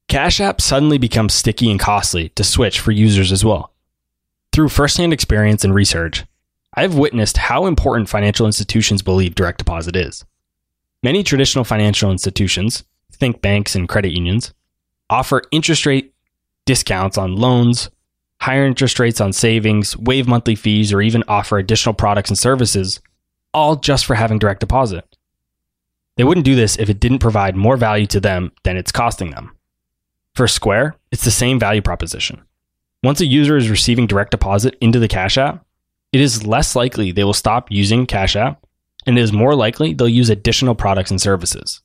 Cash 0.08 0.40
App 0.42 0.60
suddenly 0.60 0.98
becomes 0.98 1.34
sticky 1.34 1.70
and 1.70 1.80
costly 1.80 2.30
to 2.30 2.44
switch 2.44 2.80
for 2.80 2.92
users 2.92 3.32
as 3.32 3.46
well. 3.46 3.72
Through 4.52 4.70
firsthand 4.70 5.14
experience 5.14 5.64
and 5.64 5.76
research, 5.76 6.26
I've 6.74 6.96
witnessed 6.96 7.38
how 7.38 7.66
important 7.66 8.10
financial 8.10 8.46
institutions 8.46 9.02
believe 9.02 9.36
direct 9.36 9.60
deposit 9.60 9.96
is. 9.96 10.26
Many 11.04 11.24
traditional 11.24 11.64
financial 11.64 12.12
institutions, 12.12 12.84
think 13.12 13.42
banks 13.42 13.76
and 13.76 13.88
credit 13.88 14.12
unions, 14.12 14.54
offer 15.10 15.44
interest 15.52 15.86
rate 15.86 16.14
discounts 16.66 17.18
on 17.18 17.36
loans, 17.36 17.90
higher 18.40 18.66
interest 18.66 19.00
rates 19.00 19.22
on 19.22 19.34
savings, 19.34 19.98
waive 19.98 20.28
monthly 20.28 20.56
fees, 20.56 20.94
or 20.94 21.02
even 21.02 21.24
offer 21.28 21.58
additional 21.58 21.94
products 21.94 22.30
and 22.30 22.38
services, 22.38 23.00
all 23.54 23.76
just 23.76 24.06
for 24.06 24.16
having 24.16 24.40
direct 24.40 24.60
deposit. 24.62 25.06
They 26.16 26.24
wouldn't 26.24 26.46
do 26.46 26.56
this 26.56 26.78
if 26.78 26.90
it 26.90 27.00
didn't 27.00 27.20
provide 27.20 27.56
more 27.56 27.78
value 27.78 28.08
to 28.08 28.20
them 28.20 28.52
than 28.64 28.78
it's 28.78 28.92
costing 28.92 29.32
them. 29.32 29.56
For 30.36 30.48
Square, 30.48 30.96
it's 31.12 31.26
the 31.26 31.32
same 31.32 31.60
value 31.60 31.82
proposition. 31.82 32.44
Once 33.04 33.22
a 33.22 33.26
user 33.26 33.56
is 33.56 33.70
receiving 33.70 34.08
direct 34.08 34.32
deposit 34.32 34.76
into 34.82 35.00
the 35.00 35.08
Cash 35.08 35.38
App, 35.38 35.66
it 36.12 36.20
is 36.20 36.46
less 36.46 36.76
likely 36.76 37.12
they 37.12 37.24
will 37.24 37.34
stop 37.34 37.72
using 37.72 38.06
Cash 38.06 38.36
App, 38.36 38.66
and 39.06 39.18
it 39.18 39.22
is 39.22 39.32
more 39.32 39.56
likely 39.56 39.94
they'll 39.94 40.10
use 40.10 40.30
additional 40.30 40.76
products 40.76 41.12
and 41.12 41.22
services. 41.22 41.82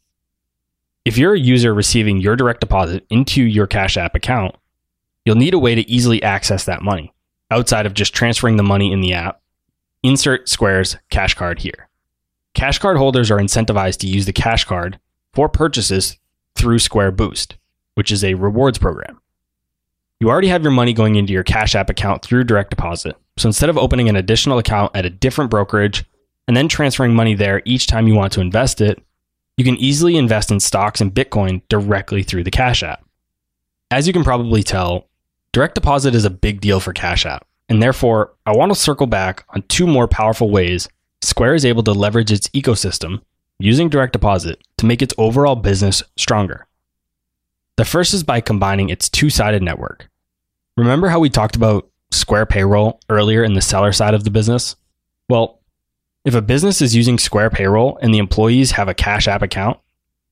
If 1.04 1.18
you're 1.18 1.34
a 1.34 1.38
user 1.38 1.74
receiving 1.74 2.18
your 2.18 2.34
direct 2.34 2.60
deposit 2.60 3.06
into 3.10 3.42
your 3.42 3.66
Cash 3.66 3.96
App 3.96 4.14
account, 4.14 4.56
you'll 5.24 5.36
need 5.36 5.54
a 5.54 5.58
way 5.58 5.74
to 5.74 5.88
easily 5.90 6.22
access 6.22 6.64
that 6.64 6.82
money 6.82 7.12
outside 7.50 7.86
of 7.86 7.94
just 7.94 8.14
transferring 8.14 8.56
the 8.56 8.62
money 8.62 8.92
in 8.92 9.00
the 9.00 9.12
app. 9.12 9.40
Insert 10.02 10.48
Square's 10.48 10.96
Cash 11.10 11.34
Card 11.34 11.60
here. 11.60 11.88
Cash 12.54 12.78
Card 12.78 12.96
holders 12.96 13.30
are 13.30 13.38
incentivized 13.38 13.98
to 13.98 14.06
use 14.06 14.26
the 14.26 14.32
Cash 14.32 14.64
Card 14.64 14.98
for 15.32 15.48
purchases 15.48 16.18
through 16.54 16.78
Square 16.78 17.12
Boost, 17.12 17.56
which 17.94 18.12
is 18.12 18.22
a 18.22 18.34
rewards 18.34 18.78
program. 18.78 19.20
You 20.20 20.30
already 20.30 20.48
have 20.48 20.62
your 20.62 20.72
money 20.72 20.92
going 20.92 21.16
into 21.16 21.32
your 21.32 21.42
Cash 21.42 21.74
App 21.74 21.90
account 21.90 22.22
through 22.22 22.44
direct 22.44 22.70
deposit. 22.70 23.16
So 23.36 23.48
instead 23.48 23.68
of 23.68 23.76
opening 23.76 24.08
an 24.08 24.16
additional 24.16 24.58
account 24.58 24.94
at 24.94 25.04
a 25.04 25.10
different 25.10 25.50
brokerage 25.50 26.04
and 26.46 26.56
then 26.56 26.68
transferring 26.68 27.14
money 27.14 27.34
there 27.34 27.62
each 27.64 27.86
time 27.86 28.06
you 28.06 28.14
want 28.14 28.32
to 28.34 28.40
invest 28.40 28.80
it, 28.80 29.02
you 29.56 29.64
can 29.64 29.76
easily 29.76 30.16
invest 30.16 30.50
in 30.50 30.60
stocks 30.60 31.00
and 31.00 31.14
Bitcoin 31.14 31.62
directly 31.68 32.22
through 32.22 32.44
the 32.44 32.50
Cash 32.50 32.82
App. 32.82 33.04
As 33.90 34.06
you 34.06 34.12
can 34.12 34.24
probably 34.24 34.62
tell, 34.62 35.08
direct 35.54 35.76
deposit 35.76 36.16
is 36.16 36.24
a 36.24 36.30
big 36.30 36.60
deal 36.60 36.80
for 36.80 36.92
Cash 36.92 37.24
App, 37.24 37.46
and 37.68 37.80
therefore 37.80 38.34
I 38.44 38.54
want 38.54 38.72
to 38.72 38.78
circle 38.78 39.06
back 39.06 39.44
on 39.50 39.62
two 39.62 39.86
more 39.86 40.08
powerful 40.08 40.50
ways 40.50 40.88
Square 41.22 41.54
is 41.54 41.64
able 41.64 41.84
to 41.84 41.92
leverage 41.92 42.30
its 42.30 42.48
ecosystem 42.48 43.22
using 43.58 43.88
direct 43.88 44.12
deposit 44.12 44.60
to 44.78 44.84
make 44.84 45.00
its 45.00 45.14
overall 45.16 45.56
business 45.56 46.02
stronger. 46.16 46.66
The 47.76 47.84
first 47.84 48.12
is 48.12 48.24
by 48.24 48.40
combining 48.40 48.90
its 48.90 49.08
two 49.08 49.30
sided 49.30 49.62
network. 49.62 50.10
Remember 50.76 51.08
how 51.08 51.20
we 51.20 51.30
talked 51.30 51.56
about 51.56 51.88
Square 52.10 52.46
Payroll 52.46 53.00
earlier 53.08 53.44
in 53.44 53.54
the 53.54 53.62
seller 53.62 53.92
side 53.92 54.12
of 54.12 54.24
the 54.24 54.30
business? 54.30 54.74
Well, 55.28 55.60
if 56.24 56.34
a 56.34 56.42
business 56.42 56.82
is 56.82 56.96
using 56.96 57.16
Square 57.16 57.50
Payroll 57.50 57.96
and 58.02 58.12
the 58.12 58.18
employees 58.18 58.72
have 58.72 58.88
a 58.88 58.94
Cash 58.94 59.28
App 59.28 59.40
account, 59.40 59.78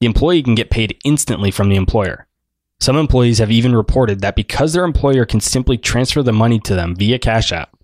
the 0.00 0.06
employee 0.06 0.42
can 0.42 0.56
get 0.56 0.68
paid 0.68 0.98
instantly 1.04 1.52
from 1.52 1.68
the 1.68 1.76
employer. 1.76 2.26
Some 2.82 2.96
employees 2.96 3.38
have 3.38 3.52
even 3.52 3.76
reported 3.76 4.22
that 4.22 4.34
because 4.34 4.72
their 4.72 4.82
employer 4.82 5.24
can 5.24 5.38
simply 5.38 5.78
transfer 5.78 6.20
the 6.20 6.32
money 6.32 6.58
to 6.58 6.74
them 6.74 6.96
via 6.96 7.16
Cash 7.16 7.52
App, 7.52 7.78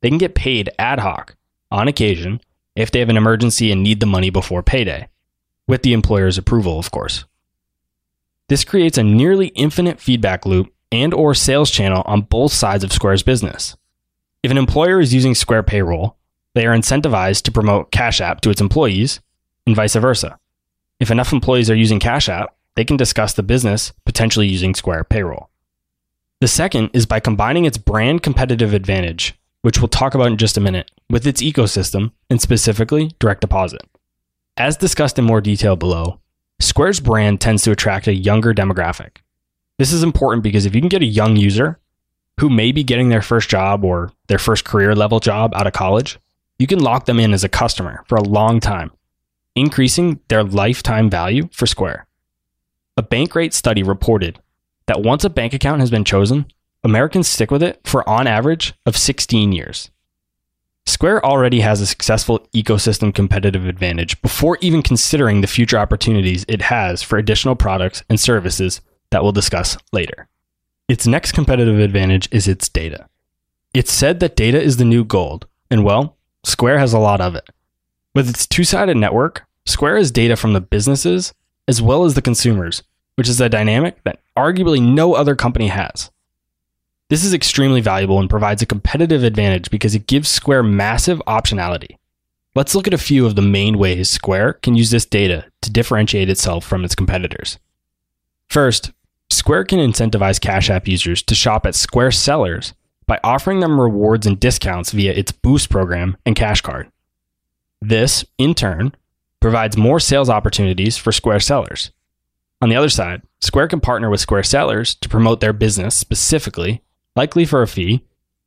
they 0.00 0.08
can 0.08 0.16
get 0.16 0.34
paid 0.34 0.70
ad 0.78 1.00
hoc 1.00 1.36
on 1.70 1.86
occasion 1.86 2.40
if 2.74 2.90
they 2.90 3.00
have 3.00 3.10
an 3.10 3.18
emergency 3.18 3.70
and 3.70 3.82
need 3.82 4.00
the 4.00 4.06
money 4.06 4.30
before 4.30 4.62
payday, 4.62 5.10
with 5.66 5.82
the 5.82 5.92
employer's 5.92 6.38
approval, 6.38 6.78
of 6.78 6.90
course. 6.90 7.26
This 8.48 8.64
creates 8.64 8.96
a 8.96 9.02
nearly 9.02 9.48
infinite 9.48 10.00
feedback 10.00 10.46
loop 10.46 10.72
and 10.90 11.12
or 11.12 11.34
sales 11.34 11.70
channel 11.70 12.02
on 12.06 12.22
both 12.22 12.54
sides 12.54 12.82
of 12.82 12.90
Square's 12.90 13.22
business. 13.22 13.76
If 14.42 14.50
an 14.50 14.56
employer 14.56 14.98
is 14.98 15.12
using 15.12 15.34
Square 15.34 15.64
Payroll, 15.64 16.16
they 16.54 16.64
are 16.64 16.74
incentivized 16.74 17.42
to 17.42 17.52
promote 17.52 17.92
Cash 17.92 18.22
App 18.22 18.40
to 18.40 18.48
its 18.48 18.62
employees 18.62 19.20
and 19.66 19.76
vice 19.76 19.94
versa. 19.94 20.38
If 21.00 21.10
enough 21.10 21.34
employees 21.34 21.68
are 21.68 21.76
using 21.76 22.00
Cash 22.00 22.30
App, 22.30 22.54
they 22.78 22.84
can 22.84 22.96
discuss 22.96 23.32
the 23.32 23.42
business 23.42 23.92
potentially 24.06 24.46
using 24.46 24.72
Square 24.72 25.02
Payroll. 25.10 25.50
The 26.40 26.46
second 26.46 26.90
is 26.92 27.06
by 27.06 27.18
combining 27.18 27.64
its 27.64 27.76
brand 27.76 28.22
competitive 28.22 28.72
advantage, 28.72 29.36
which 29.62 29.80
we'll 29.80 29.88
talk 29.88 30.14
about 30.14 30.28
in 30.28 30.36
just 30.36 30.56
a 30.56 30.60
minute, 30.60 30.88
with 31.10 31.26
its 31.26 31.42
ecosystem 31.42 32.12
and 32.30 32.40
specifically 32.40 33.10
direct 33.18 33.40
deposit. 33.40 33.80
As 34.56 34.76
discussed 34.76 35.18
in 35.18 35.24
more 35.24 35.40
detail 35.40 35.74
below, 35.74 36.20
Square's 36.60 37.00
brand 37.00 37.40
tends 37.40 37.64
to 37.64 37.72
attract 37.72 38.06
a 38.06 38.14
younger 38.14 38.54
demographic. 38.54 39.22
This 39.78 39.92
is 39.92 40.04
important 40.04 40.44
because 40.44 40.64
if 40.64 40.72
you 40.72 40.80
can 40.80 40.88
get 40.88 41.02
a 41.02 41.06
young 41.06 41.34
user 41.34 41.80
who 42.38 42.48
may 42.48 42.70
be 42.70 42.84
getting 42.84 43.08
their 43.08 43.22
first 43.22 43.50
job 43.50 43.84
or 43.84 44.12
their 44.28 44.38
first 44.38 44.64
career 44.64 44.94
level 44.94 45.18
job 45.18 45.52
out 45.56 45.66
of 45.66 45.72
college, 45.72 46.20
you 46.60 46.68
can 46.68 46.78
lock 46.78 47.06
them 47.06 47.18
in 47.18 47.32
as 47.32 47.42
a 47.42 47.48
customer 47.48 48.04
for 48.06 48.14
a 48.14 48.22
long 48.22 48.60
time, 48.60 48.92
increasing 49.56 50.20
their 50.28 50.44
lifetime 50.44 51.10
value 51.10 51.48
for 51.50 51.66
Square. 51.66 52.04
A 52.98 53.02
Bankrate 53.02 53.52
study 53.52 53.84
reported 53.84 54.40
that 54.86 55.02
once 55.02 55.22
a 55.22 55.30
bank 55.30 55.54
account 55.54 55.78
has 55.78 55.88
been 55.88 56.02
chosen, 56.02 56.46
Americans 56.82 57.28
stick 57.28 57.48
with 57.48 57.62
it 57.62 57.80
for 57.84 58.06
on 58.08 58.26
average 58.26 58.74
of 58.86 58.96
16 58.96 59.52
years. 59.52 59.92
Square 60.84 61.24
already 61.24 61.60
has 61.60 61.80
a 61.80 61.86
successful 61.86 62.48
ecosystem 62.52 63.14
competitive 63.14 63.66
advantage 63.66 64.20
before 64.20 64.58
even 64.60 64.82
considering 64.82 65.40
the 65.40 65.46
future 65.46 65.78
opportunities 65.78 66.44
it 66.48 66.60
has 66.62 67.00
for 67.00 67.18
additional 67.18 67.54
products 67.54 68.02
and 68.10 68.18
services 68.18 68.80
that 69.10 69.22
we'll 69.22 69.30
discuss 69.30 69.76
later. 69.92 70.26
Its 70.88 71.06
next 71.06 71.30
competitive 71.30 71.78
advantage 71.78 72.28
is 72.32 72.48
its 72.48 72.68
data. 72.68 73.08
It's 73.72 73.92
said 73.92 74.18
that 74.18 74.34
data 74.34 74.60
is 74.60 74.76
the 74.76 74.84
new 74.84 75.04
gold, 75.04 75.46
and 75.70 75.84
well, 75.84 76.16
Square 76.42 76.80
has 76.80 76.92
a 76.92 76.98
lot 76.98 77.20
of 77.20 77.36
it. 77.36 77.48
With 78.12 78.28
its 78.28 78.44
two 78.44 78.64
sided 78.64 78.96
network, 78.96 79.46
Square 79.66 79.98
has 79.98 80.10
data 80.10 80.34
from 80.34 80.52
the 80.52 80.60
businesses 80.60 81.32
as 81.68 81.82
well 81.82 82.04
as 82.04 82.14
the 82.14 82.22
consumers, 82.22 82.82
which 83.18 83.28
is 83.28 83.40
a 83.40 83.48
dynamic 83.48 84.00
that 84.04 84.20
arguably 84.36 84.80
no 84.80 85.14
other 85.14 85.34
company 85.34 85.66
has. 85.66 86.12
This 87.08 87.24
is 87.24 87.34
extremely 87.34 87.80
valuable 87.80 88.20
and 88.20 88.30
provides 88.30 88.62
a 88.62 88.66
competitive 88.66 89.24
advantage 89.24 89.72
because 89.72 89.96
it 89.96 90.06
gives 90.06 90.28
Square 90.28 90.62
massive 90.62 91.20
optionality. 91.26 91.96
Let's 92.54 92.76
look 92.76 92.86
at 92.86 92.94
a 92.94 92.98
few 92.98 93.26
of 93.26 93.34
the 93.34 93.42
main 93.42 93.76
ways 93.76 94.08
Square 94.08 94.52
can 94.62 94.76
use 94.76 94.92
this 94.92 95.04
data 95.04 95.46
to 95.62 95.72
differentiate 95.72 96.30
itself 96.30 96.64
from 96.64 96.84
its 96.84 96.94
competitors. 96.94 97.58
First, 98.46 98.92
Square 99.30 99.64
can 99.64 99.80
incentivize 99.80 100.40
Cash 100.40 100.70
App 100.70 100.86
users 100.86 101.20
to 101.24 101.34
shop 101.34 101.66
at 101.66 101.74
Square 101.74 102.12
sellers 102.12 102.72
by 103.08 103.18
offering 103.24 103.58
them 103.58 103.80
rewards 103.80 104.28
and 104.28 104.38
discounts 104.38 104.92
via 104.92 105.12
its 105.12 105.32
Boost 105.32 105.70
program 105.70 106.16
and 106.24 106.36
Cash 106.36 106.60
Card. 106.60 106.88
This, 107.82 108.24
in 108.38 108.54
turn, 108.54 108.94
provides 109.40 109.76
more 109.76 109.98
sales 109.98 110.30
opportunities 110.30 110.96
for 110.96 111.10
Square 111.10 111.40
sellers. 111.40 111.90
On 112.60 112.68
the 112.68 112.76
other 112.76 112.88
side, 112.88 113.22
Square 113.40 113.68
can 113.68 113.80
partner 113.80 114.10
with 114.10 114.20
Square 114.20 114.42
sellers 114.42 114.96
to 114.96 115.08
promote 115.08 115.40
their 115.40 115.52
business 115.52 115.94
specifically, 115.94 116.82
likely 117.14 117.44
for 117.44 117.62
a 117.62 117.68
fee, 117.68 118.04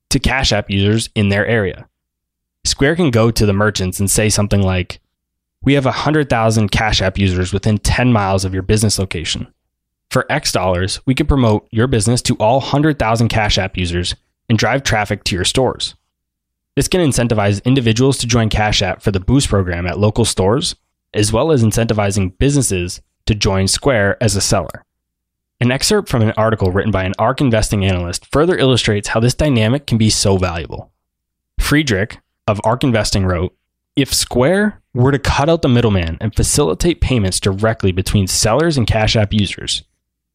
to 0.10 0.20
Cash 0.20 0.52
App 0.52 0.70
users 0.70 1.10
in 1.16 1.30
their 1.30 1.46
area. 1.46 1.88
Square 2.66 2.98
can 2.98 3.10
go 3.10 3.32
to 3.32 3.46
the 3.46 3.54
merchants 3.54 4.00
and 4.00 4.12
say 4.12 4.30
something 4.30 4.62
like, 4.62 5.00
We 5.62 5.74
have 5.76 5.86
100,000 5.86 6.70
Cash 6.70 7.02
App 7.02 7.18
users 7.18 7.54
within 7.54 7.78
10 7.78 8.12
miles 8.12 8.44
of 8.44 8.54
your 8.54 8.64
business 8.64 9.00
location. 9.00 9.48
For 10.10 10.30
X 10.30 10.52
dollars, 10.52 11.00
we 11.06 11.16
can 11.16 11.26
promote 11.26 11.70
your 11.72 11.88
business 11.88 12.22
to 12.24 12.36
all 12.36 12.60
100,000 12.60 13.30
Cash 13.30 13.58
App 13.58 13.78
users 13.78 14.14
and 14.50 14.60
drive 14.60 14.84
traffic 14.84 15.24
to 15.24 15.36
your 15.36 15.46
stores. 15.46 15.96
This 16.76 16.90
can 16.90 17.00
incentivize 17.00 17.64
individuals 17.64 18.18
to 18.18 18.28
join 18.28 18.50
Cash 18.50 18.82
App 18.82 19.02
for 19.02 19.12
the 19.12 19.22
Boost 19.22 19.48
program 19.48 19.88
at 19.88 20.00
local 20.00 20.26
stores, 20.26 20.76
as 21.14 21.32
well 21.32 21.52
as 21.52 21.64
incentivizing 21.64 22.38
businesses 22.38 23.02
to 23.32 23.36
join 23.36 23.68
Square 23.68 24.22
as 24.22 24.36
a 24.36 24.42
seller. 24.42 24.84
An 25.62 25.72
excerpt 25.72 26.10
from 26.10 26.22
an 26.22 26.34
article 26.38 26.72
written 26.72 26.92
by 26.92 27.04
an 27.04 27.14
ARK 27.18 27.40
investing 27.40 27.86
analyst 27.86 28.26
further 28.26 28.58
illustrates 28.58 29.10
how 29.10 29.20
this 29.20 29.34
dynamic 29.34 29.88
can 29.88 29.98
be 29.98 30.10
so 30.10 30.38
valuable. 30.38 30.92
Friedrich 31.60 32.20
of 32.48 32.60
ARK 32.64 32.84
Investing 32.84 33.26
wrote 33.26 33.56
If 33.96 34.14
Square 34.14 34.82
were 34.94 35.12
to 35.12 35.20
cut 35.20 35.50
out 35.50 35.62
the 35.62 35.70
middleman 35.70 36.18
and 36.20 36.36
facilitate 36.36 37.00
payments 37.00 37.40
directly 37.40 37.92
between 37.92 38.28
sellers 38.28 38.78
and 38.78 38.88
Cash 38.88 39.16
App 39.16 39.32
users, 39.32 39.84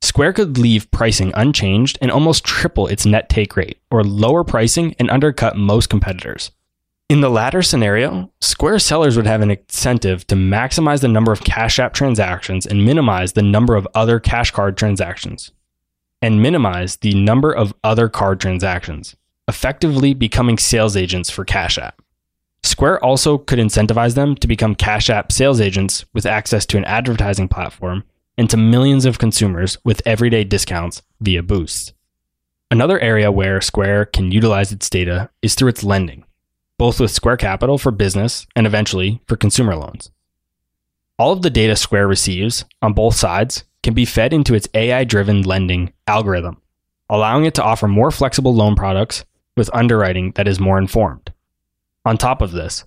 Square 0.01 0.35
could 0.35 0.59
leave 0.59 0.91
pricing 0.91 1.33
unchanged 1.35 1.99
and 2.01 2.11
almost 2.11 2.45
triple 2.45 2.87
its 2.87 3.05
net 3.05 3.29
take 3.29 3.57
rate, 3.57 3.79
or 3.91 4.05
lower 4.05 4.45
pricing 4.45 4.95
and 4.99 5.11
undercut 5.11 5.57
most 5.57 5.89
competitors. 5.89 6.53
In 7.09 7.21
the 7.21 7.31
latter 7.31 7.63
scenario, 7.63 8.33
Square 8.41 8.81
sellers 8.81 9.17
would 9.17 9.29
have 9.29 9.41
an 9.41 9.53
incentive 9.53 10.27
to 10.27 10.35
maximize 10.35 11.03
the 11.03 11.09
number 11.09 11.31
of 11.31 11.45
Cash 11.45 11.79
App 11.79 11.95
transactions 11.95 12.67
and 12.67 12.85
minimize 12.85 13.35
the 13.35 13.43
number 13.43 13.77
of 13.77 13.87
other 13.95 14.19
Cash 14.19 14.51
Card 14.51 14.77
transactions, 14.77 15.53
and 16.21 16.43
minimize 16.43 16.97
the 16.97 17.15
number 17.15 17.53
of 17.53 17.73
other 17.85 18.09
card 18.09 18.41
transactions, 18.41 19.15
effectively 19.47 20.15
becoming 20.15 20.59
sales 20.59 20.97
agents 20.97 21.31
for 21.31 21.45
Cash 21.45 21.79
App. 21.79 22.03
Square 22.65 23.05
also 23.05 23.39
could 23.39 23.61
incentivize 23.61 24.17
them 24.17 24.35
to 24.35 24.49
become 24.49 24.75
Cash 24.75 25.09
App 25.09 25.31
sales 25.31 25.61
agents 25.61 26.05
with 26.13 26.27
access 26.27 26.67
to 26.67 26.77
an 26.77 26.85
advertising 26.87 27.47
platform 27.47 28.03
and 28.37 28.51
to 28.51 28.57
millions 28.57 29.05
of 29.05 29.21
consumers 29.21 29.79
with 29.85 30.03
everyday 30.05 30.43
discounts 30.43 31.03
via 31.21 31.45
Boost. 31.45 31.93
Another 32.69 32.99
area 32.99 33.31
where 33.31 33.61
Square 33.61 34.07
can 34.07 34.33
utilize 34.33 34.73
its 34.73 34.91
data 34.91 35.31
is 35.41 35.55
through 35.55 35.69
its 35.69 35.85
lending 35.85 36.25
both 36.79 37.01
with 37.01 37.11
Square 37.11 37.39
Capital 37.39 37.79
for 37.79 37.91
business 37.91 38.47
and 38.55 38.67
eventually 38.67 39.21
for 39.27 39.37
consumer 39.37 39.75
loans. 39.77 40.11
All 41.19 41.33
of 41.33 41.43
the 41.43 41.51
data 41.51 41.77
Square 41.77 42.09
receives 42.09 42.65
on 42.83 42.93
both 42.93 43.15
sides 43.15 43.65
can 43.83 43.95
be 43.95 44.05
fed 44.05 44.33
into 44.33 44.55
its 44.55 44.69
AI 44.75 45.05
driven 45.05 45.43
lending 45.43 45.93
algorithm, 46.07 46.61
allowing 47.09 47.45
it 47.45 47.55
to 47.55 47.63
offer 47.63 47.89
more 47.89 48.11
flexible 48.11 48.55
loan 48.55 48.75
products 48.75 49.25
with 49.57 49.71
underwriting 49.73 50.33
that 50.33 50.49
is 50.49 50.61
more 50.61 50.79
informed. 50.79 51.33
On 52.05 52.19
top 52.19 52.43
of 52.43 52.53
this, 52.53 52.85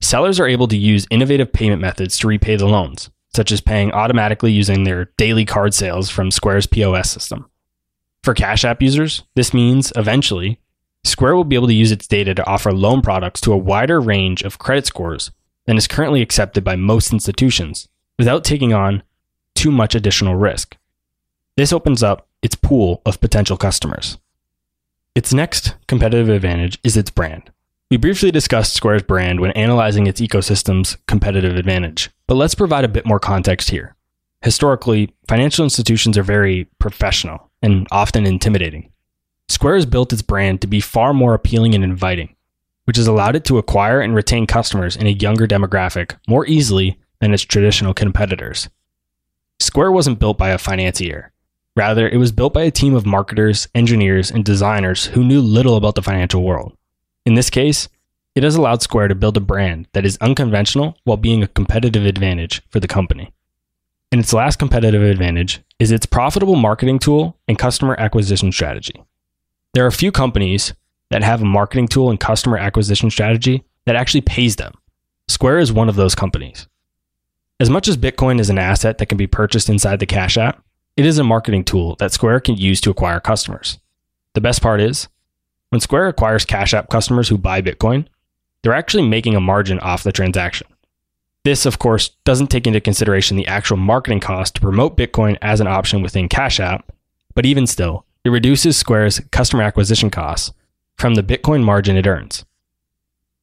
sellers 0.00 0.38
are 0.38 0.46
able 0.46 0.68
to 0.68 0.76
use 0.76 1.06
innovative 1.10 1.52
payment 1.52 1.80
methods 1.80 2.16
to 2.18 2.28
repay 2.28 2.56
the 2.56 2.66
loans, 2.66 3.10
such 3.34 3.50
as 3.50 3.60
paying 3.60 3.90
automatically 3.92 4.52
using 4.52 4.84
their 4.84 5.06
daily 5.16 5.44
card 5.44 5.74
sales 5.74 6.08
from 6.08 6.30
Square's 6.30 6.66
POS 6.66 7.10
system. 7.10 7.50
For 8.22 8.34
Cash 8.34 8.64
App 8.64 8.82
users, 8.82 9.24
this 9.34 9.52
means 9.52 9.92
eventually 9.96 10.60
Square 11.06 11.36
will 11.36 11.44
be 11.44 11.56
able 11.56 11.68
to 11.68 11.74
use 11.74 11.92
its 11.92 12.06
data 12.06 12.34
to 12.34 12.46
offer 12.46 12.72
loan 12.72 13.02
products 13.02 13.40
to 13.42 13.52
a 13.52 13.56
wider 13.56 14.00
range 14.00 14.42
of 14.42 14.58
credit 14.58 14.86
scores 14.86 15.30
than 15.66 15.76
is 15.76 15.86
currently 15.86 16.22
accepted 16.22 16.64
by 16.64 16.76
most 16.76 17.12
institutions 17.12 17.88
without 18.18 18.44
taking 18.44 18.72
on 18.72 19.02
too 19.54 19.70
much 19.70 19.94
additional 19.94 20.34
risk. 20.34 20.76
This 21.56 21.72
opens 21.72 22.02
up 22.02 22.28
its 22.42 22.54
pool 22.54 23.02
of 23.06 23.20
potential 23.20 23.56
customers. 23.56 24.18
Its 25.14 25.32
next 25.32 25.74
competitive 25.88 26.28
advantage 26.28 26.78
is 26.84 26.96
its 26.96 27.10
brand. 27.10 27.50
We 27.90 27.96
briefly 27.96 28.30
discussed 28.30 28.74
Square's 28.74 29.02
brand 29.02 29.40
when 29.40 29.52
analyzing 29.52 30.06
its 30.06 30.20
ecosystem's 30.20 30.96
competitive 31.06 31.56
advantage, 31.56 32.10
but 32.26 32.34
let's 32.34 32.54
provide 32.54 32.84
a 32.84 32.88
bit 32.88 33.06
more 33.06 33.20
context 33.20 33.70
here. 33.70 33.94
Historically, 34.42 35.14
financial 35.28 35.64
institutions 35.64 36.18
are 36.18 36.22
very 36.22 36.68
professional 36.78 37.50
and 37.62 37.86
often 37.90 38.26
intimidating. 38.26 38.90
Square 39.48 39.76
has 39.76 39.86
built 39.86 40.12
its 40.12 40.22
brand 40.22 40.60
to 40.60 40.66
be 40.66 40.80
far 40.80 41.14
more 41.14 41.34
appealing 41.34 41.74
and 41.74 41.84
inviting, 41.84 42.34
which 42.84 42.96
has 42.96 43.06
allowed 43.06 43.36
it 43.36 43.44
to 43.44 43.58
acquire 43.58 44.00
and 44.00 44.14
retain 44.14 44.46
customers 44.46 44.96
in 44.96 45.06
a 45.06 45.10
younger 45.10 45.46
demographic 45.46 46.16
more 46.26 46.46
easily 46.46 46.98
than 47.20 47.32
its 47.32 47.42
traditional 47.42 47.94
competitors. 47.94 48.68
Square 49.58 49.92
wasn't 49.92 50.18
built 50.18 50.36
by 50.36 50.50
a 50.50 50.58
financier. 50.58 51.32
Rather, 51.76 52.08
it 52.08 52.16
was 52.16 52.32
built 52.32 52.54
by 52.54 52.62
a 52.62 52.70
team 52.70 52.94
of 52.94 53.06
marketers, 53.06 53.68
engineers, 53.74 54.30
and 54.30 54.44
designers 54.44 55.06
who 55.06 55.24
knew 55.24 55.40
little 55.40 55.76
about 55.76 55.94
the 55.94 56.02
financial 56.02 56.42
world. 56.42 56.76
In 57.24 57.34
this 57.34 57.50
case, 57.50 57.88
it 58.34 58.42
has 58.42 58.56
allowed 58.56 58.82
Square 58.82 59.08
to 59.08 59.14
build 59.14 59.36
a 59.36 59.40
brand 59.40 59.88
that 59.92 60.04
is 60.04 60.18
unconventional 60.20 60.96
while 61.04 61.16
being 61.16 61.42
a 61.42 61.48
competitive 61.48 62.04
advantage 62.04 62.62
for 62.68 62.80
the 62.80 62.88
company. 62.88 63.32
And 64.12 64.20
its 64.20 64.32
last 64.32 64.58
competitive 64.58 65.02
advantage 65.02 65.60
is 65.78 65.90
its 65.90 66.06
profitable 66.06 66.56
marketing 66.56 66.98
tool 66.98 67.36
and 67.48 67.58
customer 67.58 67.96
acquisition 67.98 68.52
strategy. 68.52 69.02
There 69.76 69.84
are 69.84 69.88
a 69.88 69.92
few 69.92 70.10
companies 70.10 70.72
that 71.10 71.22
have 71.22 71.42
a 71.42 71.44
marketing 71.44 71.88
tool 71.88 72.08
and 72.08 72.18
customer 72.18 72.56
acquisition 72.56 73.10
strategy 73.10 73.62
that 73.84 73.94
actually 73.94 74.22
pays 74.22 74.56
them. 74.56 74.72
Square 75.28 75.58
is 75.58 75.70
one 75.70 75.90
of 75.90 75.96
those 75.96 76.14
companies. 76.14 76.66
As 77.60 77.68
much 77.68 77.86
as 77.86 77.98
Bitcoin 77.98 78.40
is 78.40 78.48
an 78.48 78.56
asset 78.56 78.96
that 78.96 79.10
can 79.10 79.18
be 79.18 79.26
purchased 79.26 79.68
inside 79.68 80.00
the 80.00 80.06
Cash 80.06 80.38
App, 80.38 80.64
it 80.96 81.04
is 81.04 81.18
a 81.18 81.24
marketing 81.24 81.62
tool 81.62 81.94
that 81.96 82.10
Square 82.10 82.40
can 82.40 82.56
use 82.56 82.80
to 82.80 82.90
acquire 82.90 83.20
customers. 83.20 83.78
The 84.32 84.40
best 84.40 84.62
part 84.62 84.80
is, 84.80 85.08
when 85.68 85.82
Square 85.82 86.08
acquires 86.08 86.46
Cash 86.46 86.72
App 86.72 86.88
customers 86.88 87.28
who 87.28 87.36
buy 87.36 87.60
Bitcoin, 87.60 88.06
they're 88.62 88.72
actually 88.72 89.06
making 89.06 89.36
a 89.36 89.40
margin 89.40 89.78
off 89.80 90.04
the 90.04 90.10
transaction. 90.10 90.68
This, 91.44 91.66
of 91.66 91.78
course, 91.78 92.12
doesn't 92.24 92.46
take 92.46 92.66
into 92.66 92.80
consideration 92.80 93.36
the 93.36 93.46
actual 93.46 93.76
marketing 93.76 94.20
cost 94.20 94.54
to 94.54 94.62
promote 94.62 94.96
Bitcoin 94.96 95.36
as 95.42 95.60
an 95.60 95.66
option 95.66 96.00
within 96.00 96.30
Cash 96.30 96.60
App, 96.60 96.90
but 97.34 97.44
even 97.44 97.66
still, 97.66 98.05
it 98.26 98.30
reduces 98.30 98.76
Square's 98.76 99.20
customer 99.30 99.62
acquisition 99.62 100.10
costs 100.10 100.52
from 100.96 101.14
the 101.14 101.22
Bitcoin 101.22 101.62
margin 101.62 101.96
it 101.96 102.08
earns. 102.08 102.44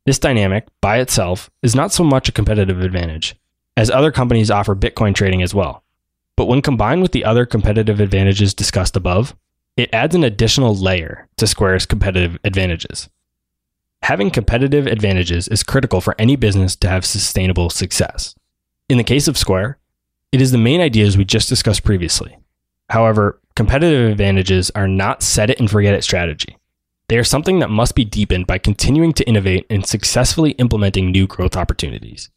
This 0.05 0.19
dynamic, 0.19 0.67
by 0.81 0.99
itself, 0.99 1.49
is 1.61 1.73
not 1.73 1.93
so 1.93 2.03
much 2.03 2.27
a 2.27 2.33
competitive 2.33 2.81
advantage, 2.81 3.37
as 3.77 3.89
other 3.89 4.11
companies 4.11 4.51
offer 4.51 4.75
Bitcoin 4.75 5.15
trading 5.15 5.41
as 5.41 5.55
well. 5.55 5.85
But 6.35 6.47
when 6.47 6.61
combined 6.61 7.01
with 7.01 7.13
the 7.13 7.23
other 7.23 7.45
competitive 7.45 8.01
advantages 8.01 8.53
discussed 8.53 8.97
above, 8.97 9.37
it 9.77 9.89
adds 9.93 10.15
an 10.15 10.25
additional 10.25 10.75
layer 10.75 11.29
to 11.37 11.47
Square's 11.47 11.85
competitive 11.85 12.37
advantages. 12.43 13.07
Having 14.01 14.31
competitive 14.31 14.85
advantages 14.85 15.47
is 15.47 15.63
critical 15.63 16.01
for 16.01 16.13
any 16.19 16.35
business 16.35 16.75
to 16.75 16.89
have 16.89 17.05
sustainable 17.05 17.69
success. 17.69 18.35
In 18.89 18.97
the 18.97 19.03
case 19.05 19.29
of 19.29 19.37
Square, 19.37 19.77
it 20.33 20.41
is 20.41 20.51
the 20.51 20.57
main 20.57 20.81
ideas 20.81 21.17
we 21.17 21.23
just 21.23 21.47
discussed 21.47 21.85
previously. 21.85 22.37
However, 22.89 23.39
competitive 23.55 24.11
advantages 24.11 24.71
are 24.71 24.87
not 24.87 25.23
set 25.23 25.49
it 25.49 25.59
and 25.59 25.69
forget 25.69 25.93
it 25.93 26.03
strategy. 26.03 26.57
They 27.07 27.17
are 27.17 27.23
something 27.23 27.59
that 27.59 27.69
must 27.69 27.95
be 27.95 28.05
deepened 28.05 28.47
by 28.47 28.57
continuing 28.57 29.13
to 29.13 29.27
innovate 29.27 29.65
and 29.69 29.85
successfully 29.85 30.51
implementing 30.51 31.11
new 31.11 31.27
growth 31.27 31.55
opportunities. 31.55 32.29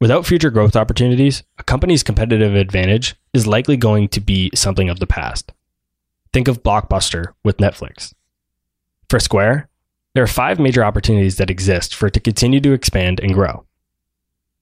Without 0.00 0.26
future 0.26 0.50
growth 0.50 0.74
opportunities, 0.74 1.44
a 1.58 1.62
company's 1.62 2.02
competitive 2.02 2.54
advantage 2.54 3.14
is 3.32 3.46
likely 3.46 3.76
going 3.76 4.08
to 4.08 4.20
be 4.20 4.50
something 4.54 4.88
of 4.90 4.98
the 4.98 5.06
past. 5.06 5.52
Think 6.32 6.48
of 6.48 6.62
Blockbuster 6.62 7.34
with 7.44 7.58
Netflix. 7.58 8.12
For 9.08 9.20
Square, 9.20 9.68
there 10.14 10.24
are 10.24 10.28
five 10.28 10.58
major 10.58 10.84
opportunities 10.84 11.36
that 11.36 11.50
exist 11.50 11.94
for 11.94 12.08
it 12.08 12.14
to 12.14 12.20
continue 12.20 12.60
to 12.60 12.72
expand 12.72 13.20
and 13.20 13.32
grow. 13.32 13.64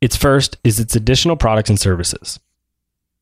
Its 0.00 0.16
first 0.16 0.58
is 0.62 0.78
its 0.78 0.94
additional 0.94 1.36
products 1.36 1.70
and 1.70 1.80
services. 1.80 2.38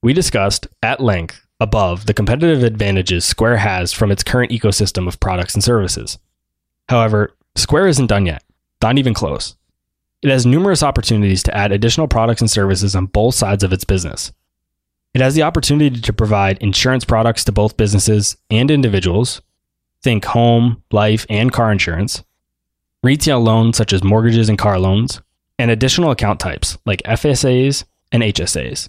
We 0.02 0.12
discussed 0.12 0.66
at 0.82 1.00
length 1.00 1.46
above 1.60 2.06
the 2.06 2.14
competitive 2.14 2.62
advantages 2.62 3.24
Square 3.24 3.58
has 3.58 3.92
from 3.92 4.10
its 4.10 4.22
current 4.22 4.52
ecosystem 4.52 5.08
of 5.08 5.20
products 5.20 5.54
and 5.54 5.64
services. 5.64 6.18
However, 6.88 7.34
Square 7.56 7.88
isn't 7.88 8.06
done 8.06 8.26
yet, 8.26 8.44
not 8.82 8.98
even 8.98 9.14
close. 9.14 9.56
It 10.22 10.30
has 10.30 10.46
numerous 10.46 10.82
opportunities 10.82 11.42
to 11.44 11.56
add 11.56 11.72
additional 11.72 12.08
products 12.08 12.40
and 12.40 12.50
services 12.50 12.96
on 12.96 13.06
both 13.06 13.34
sides 13.34 13.62
of 13.62 13.72
its 13.72 13.84
business. 13.84 14.32
It 15.14 15.20
has 15.20 15.34
the 15.34 15.42
opportunity 15.42 16.00
to 16.00 16.12
provide 16.12 16.58
insurance 16.58 17.04
products 17.04 17.44
to 17.44 17.52
both 17.52 17.76
businesses 17.76 18.36
and 18.50 18.70
individuals. 18.70 19.40
Think 20.02 20.24
home, 20.26 20.82
life, 20.92 21.26
and 21.28 21.52
car 21.52 21.72
insurance, 21.72 22.22
retail 23.02 23.40
loans 23.40 23.76
such 23.76 23.92
as 23.92 24.04
mortgages 24.04 24.48
and 24.48 24.58
car 24.58 24.78
loans, 24.78 25.20
and 25.58 25.70
additional 25.70 26.12
account 26.12 26.38
types 26.38 26.78
like 26.86 27.02
FSAs 27.02 27.84
and 28.12 28.22
HSAs. 28.22 28.88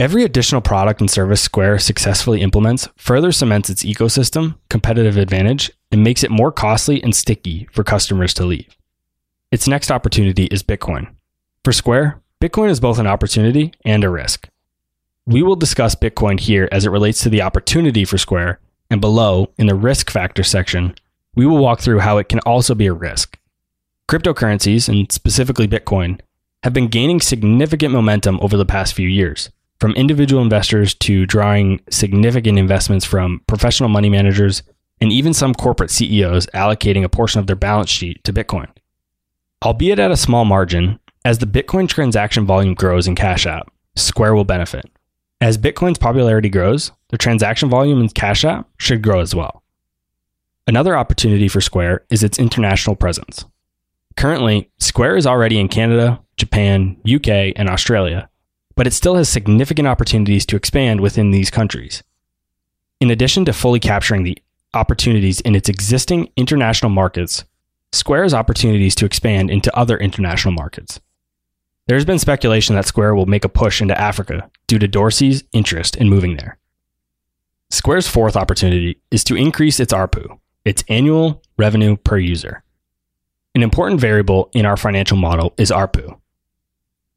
Every 0.00 0.24
additional 0.24 0.62
product 0.62 1.02
and 1.02 1.10
service 1.10 1.42
Square 1.42 1.80
successfully 1.80 2.40
implements 2.40 2.88
further 2.96 3.32
cements 3.32 3.68
its 3.68 3.84
ecosystem, 3.84 4.56
competitive 4.70 5.18
advantage, 5.18 5.70
and 5.92 6.02
makes 6.02 6.24
it 6.24 6.30
more 6.30 6.50
costly 6.50 7.02
and 7.02 7.14
sticky 7.14 7.68
for 7.70 7.84
customers 7.84 8.32
to 8.32 8.46
leave. 8.46 8.78
Its 9.52 9.68
next 9.68 9.90
opportunity 9.90 10.44
is 10.46 10.62
Bitcoin. 10.62 11.14
For 11.66 11.74
Square, 11.74 12.18
Bitcoin 12.40 12.70
is 12.70 12.80
both 12.80 12.98
an 12.98 13.06
opportunity 13.06 13.74
and 13.84 14.02
a 14.02 14.08
risk. 14.08 14.48
We 15.26 15.42
will 15.42 15.54
discuss 15.54 15.94
Bitcoin 15.94 16.40
here 16.40 16.66
as 16.72 16.86
it 16.86 16.90
relates 16.90 17.22
to 17.24 17.28
the 17.28 17.42
opportunity 17.42 18.06
for 18.06 18.16
Square, 18.16 18.58
and 18.88 19.02
below, 19.02 19.52
in 19.58 19.66
the 19.66 19.74
risk 19.74 20.08
factor 20.08 20.42
section, 20.42 20.94
we 21.34 21.44
will 21.44 21.58
walk 21.58 21.80
through 21.80 21.98
how 21.98 22.16
it 22.16 22.30
can 22.30 22.40
also 22.46 22.74
be 22.74 22.86
a 22.86 22.94
risk. 22.94 23.38
Cryptocurrencies, 24.08 24.88
and 24.88 25.12
specifically 25.12 25.68
Bitcoin, 25.68 26.20
have 26.62 26.72
been 26.72 26.88
gaining 26.88 27.20
significant 27.20 27.92
momentum 27.92 28.38
over 28.40 28.56
the 28.56 28.64
past 28.64 28.94
few 28.94 29.06
years, 29.06 29.50
from 29.80 29.92
individual 29.92 30.42
investors 30.42 30.94
to 30.94 31.26
drawing 31.26 31.80
significant 31.90 32.58
investments 32.58 33.04
from 33.04 33.40
professional 33.46 33.88
money 33.88 34.10
managers 34.10 34.62
and 35.00 35.10
even 35.10 35.32
some 35.32 35.54
corporate 35.54 35.90
CEOs 35.90 36.46
allocating 36.48 37.02
a 37.02 37.08
portion 37.08 37.40
of 37.40 37.46
their 37.46 37.56
balance 37.56 37.90
sheet 37.90 38.22
to 38.24 38.32
Bitcoin 38.32 38.68
albeit 39.62 39.98
at 39.98 40.10
a 40.10 40.16
small 40.16 40.44
margin, 40.44 40.98
as 41.24 41.38
the 41.38 41.46
Bitcoin 41.46 41.88
transaction 41.88 42.46
volume 42.46 42.74
grows 42.74 43.06
in 43.06 43.14
Cash 43.14 43.46
App, 43.46 43.70
Square 43.94 44.34
will 44.34 44.44
benefit. 44.44 44.90
As 45.40 45.58
Bitcoin's 45.58 45.98
popularity 45.98 46.48
grows, 46.48 46.92
the 47.08 47.18
transaction 47.18 47.68
volume 47.68 48.00
in 48.00 48.08
Cash 48.08 48.44
App 48.44 48.68
should 48.78 49.02
grow 49.02 49.20
as 49.20 49.34
well. 49.34 49.62
Another 50.66 50.96
opportunity 50.96 51.48
for 51.48 51.60
Square 51.60 52.04
is 52.10 52.22
its 52.22 52.38
international 52.38 52.96
presence. 52.96 53.44
Currently, 54.16 54.70
Square 54.78 55.16
is 55.16 55.26
already 55.26 55.58
in 55.58 55.68
Canada, 55.68 56.20
Japan, 56.36 56.96
UK, 57.04 57.52
and 57.56 57.68
Australia, 57.68 58.29
but 58.80 58.86
it 58.86 58.94
still 58.94 59.16
has 59.16 59.28
significant 59.28 59.86
opportunities 59.86 60.46
to 60.46 60.56
expand 60.56 61.02
within 61.02 61.32
these 61.32 61.50
countries. 61.50 62.02
In 62.98 63.10
addition 63.10 63.44
to 63.44 63.52
fully 63.52 63.78
capturing 63.78 64.22
the 64.22 64.38
opportunities 64.72 65.38
in 65.42 65.54
its 65.54 65.68
existing 65.68 66.32
international 66.34 66.88
markets, 66.88 67.44
Square 67.92 68.22
has 68.22 68.32
opportunities 68.32 68.94
to 68.94 69.04
expand 69.04 69.50
into 69.50 69.76
other 69.76 69.98
international 69.98 70.54
markets. 70.54 70.98
There 71.88 71.96
has 71.98 72.06
been 72.06 72.18
speculation 72.18 72.74
that 72.74 72.86
Square 72.86 73.16
will 73.16 73.26
make 73.26 73.44
a 73.44 73.50
push 73.50 73.82
into 73.82 74.00
Africa 74.00 74.50
due 74.66 74.78
to 74.78 74.88
Dorsey's 74.88 75.44
interest 75.52 75.94
in 75.96 76.08
moving 76.08 76.38
there. 76.38 76.56
Square's 77.68 78.08
fourth 78.08 78.34
opportunity 78.34 78.98
is 79.10 79.22
to 79.24 79.36
increase 79.36 79.78
its 79.78 79.92
ARPU, 79.92 80.38
its 80.64 80.84
annual 80.88 81.42
revenue 81.58 81.98
per 81.98 82.16
user. 82.16 82.62
An 83.54 83.62
important 83.62 84.00
variable 84.00 84.48
in 84.54 84.64
our 84.64 84.78
financial 84.78 85.18
model 85.18 85.52
is 85.58 85.70
ARPU. 85.70 86.18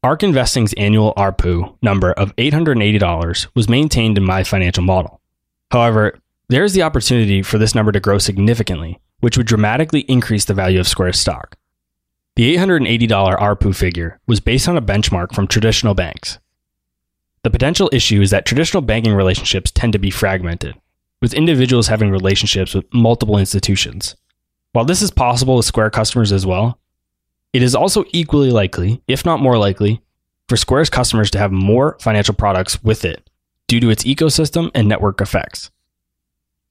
ARK 0.04 0.22
Investing's 0.22 0.74
annual 0.74 1.14
ARPU 1.16 1.76
number 1.80 2.12
of 2.12 2.36
$880 2.36 3.46
was 3.54 3.70
maintained 3.70 4.18
in 4.18 4.24
my 4.24 4.44
financial 4.44 4.84
model. 4.84 5.22
However, 5.70 6.18
there 6.48 6.62
is 6.62 6.74
the 6.74 6.82
opportunity 6.82 7.42
for 7.42 7.56
this 7.56 7.74
number 7.74 7.90
to 7.90 8.00
grow 8.00 8.18
significantly 8.18 9.00
which 9.20 9.38
would 9.38 9.46
dramatically 9.46 10.00
increase 10.00 10.44
the 10.44 10.52
value 10.52 10.78
of 10.78 10.86
Square's 10.86 11.18
stock. 11.18 11.56
The 12.36 12.54
$880 12.54 13.08
ARPU 13.38 13.74
figure 13.74 14.20
was 14.26 14.38
based 14.38 14.68
on 14.68 14.76
a 14.76 14.82
benchmark 14.82 15.34
from 15.34 15.46
traditional 15.46 15.94
banks. 15.94 16.38
The 17.42 17.48
potential 17.48 17.88
issue 17.90 18.20
is 18.20 18.30
that 18.30 18.44
traditional 18.44 18.82
banking 18.82 19.14
relationships 19.14 19.70
tend 19.70 19.94
to 19.94 19.98
be 19.98 20.10
fragmented, 20.10 20.74
with 21.22 21.32
individuals 21.32 21.88
having 21.88 22.10
relationships 22.10 22.74
with 22.74 22.84
multiple 22.92 23.38
institutions. 23.38 24.14
While 24.72 24.84
this 24.84 25.00
is 25.00 25.10
possible 25.10 25.56
with 25.56 25.64
Square 25.64 25.90
customers 25.90 26.32
as 26.32 26.44
well, 26.44 26.78
it 27.54 27.62
is 27.62 27.74
also 27.76 28.04
equally 28.10 28.50
likely, 28.50 29.00
if 29.06 29.24
not 29.24 29.40
more 29.40 29.56
likely, 29.56 30.02
for 30.48 30.56
Square's 30.56 30.90
customers 30.90 31.30
to 31.30 31.38
have 31.38 31.52
more 31.52 31.96
financial 32.00 32.34
products 32.34 32.82
with 32.82 33.04
it 33.04 33.30
due 33.68 33.78
to 33.78 33.90
its 33.90 34.02
ecosystem 34.02 34.72
and 34.74 34.88
network 34.88 35.20
effects. 35.20 35.70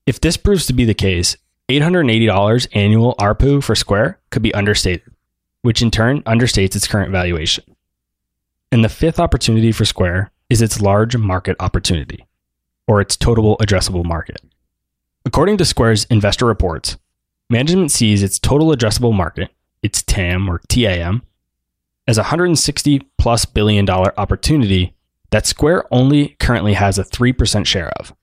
If 0.06 0.20
this 0.20 0.36
proves 0.36 0.68
to 0.68 0.74
be 0.74 0.84
the 0.84 0.94
case, 0.94 1.38
$880 1.70 2.68
annual 2.74 3.16
ARPU 3.18 3.64
for 3.64 3.76
Square 3.76 4.20
could 4.30 4.42
be 4.42 4.54
understated, 4.54 5.10
which 5.62 5.82
in 5.82 5.90
turn 5.90 6.22
understates 6.24 6.76
its 6.76 6.86
current 6.86 7.14
valuation. 7.14 7.64
And 8.70 8.84
the 8.84 8.90
fifth 8.90 9.22
opportunity 9.22 9.72
for 9.72 9.86
Square 9.86 10.32
is 10.50 10.62
its 10.62 10.82
large 10.82 11.16
market 11.16 11.56
opportunity, 11.62 12.28
or 12.88 13.00
its 13.00 13.16
total 13.16 13.58
addressable 13.60 14.04
market. 14.04 14.42
According 15.26 15.58
to 15.60 15.66
Square's 15.66 16.04
investor 16.06 16.46
reports, 16.46 16.98
management 17.50 17.92
sees 17.92 18.22
its 18.22 18.38
total 18.38 18.76
addressable 18.76 19.14
market, 19.14 19.50
its 19.84 20.02
TAM 20.02 20.50
or 20.50 20.60
TAM, 20.68 21.22
as 22.08 22.18
a 22.18 22.22
160 22.22 23.00
plus 23.18 23.46
billion 23.46 23.86
dollar 23.86 24.18
opportunity 24.20 24.96
that 25.30 25.46
Square 25.46 25.86
only 25.92 26.30
currently 26.40 26.74
has 26.74 26.98
a 26.98 27.04
3% 27.04 27.66
share 27.66 27.90
of. 28.00 28.14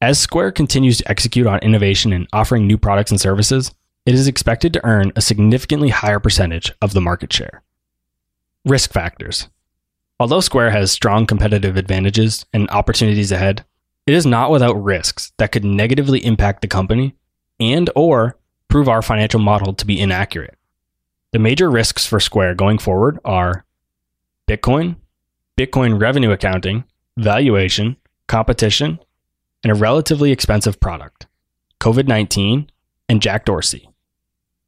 As 0.00 0.18
Square 0.18 0.52
continues 0.52 0.98
to 0.98 1.10
execute 1.10 1.46
on 1.46 1.58
innovation 1.58 2.12
and 2.12 2.26
offering 2.32 2.66
new 2.66 2.78
products 2.78 3.10
and 3.10 3.20
services, 3.20 3.72
it 4.06 4.14
is 4.14 4.26
expected 4.26 4.72
to 4.72 4.84
earn 4.84 5.12
a 5.14 5.20
significantly 5.20 5.90
higher 5.90 6.20
percentage 6.20 6.72
of 6.80 6.94
the 6.94 7.00
market 7.00 7.32
share. 7.32 7.62
Risk 8.64 8.92
factors. 8.92 9.48
Although 10.18 10.40
Square 10.40 10.70
has 10.70 10.90
strong 10.90 11.26
competitive 11.26 11.76
advantages 11.76 12.46
and 12.52 12.70
opportunities 12.70 13.32
ahead, 13.32 13.64
it 14.06 14.14
is 14.14 14.26
not 14.26 14.50
without 14.50 14.82
risks 14.82 15.32
that 15.38 15.52
could 15.52 15.64
negatively 15.64 16.24
impact 16.24 16.62
the 16.62 16.68
company 16.68 17.14
and 17.58 17.90
or 17.94 18.36
prove 18.68 18.88
our 18.88 19.02
financial 19.02 19.40
model 19.40 19.74
to 19.74 19.86
be 19.86 20.00
inaccurate. 20.00 20.56
The 21.32 21.38
major 21.38 21.70
risks 21.70 22.04
for 22.04 22.18
Square 22.18 22.56
going 22.56 22.78
forward 22.78 23.20
are 23.24 23.64
Bitcoin, 24.48 24.96
Bitcoin 25.56 26.00
revenue 26.00 26.32
accounting, 26.32 26.82
valuation, 27.16 27.96
competition, 28.26 28.98
and 29.62 29.70
a 29.70 29.76
relatively 29.76 30.32
expensive 30.32 30.80
product, 30.80 31.28
COVID 31.78 32.08
19, 32.08 32.68
and 33.08 33.22
Jack 33.22 33.44
Dorsey. 33.44 33.88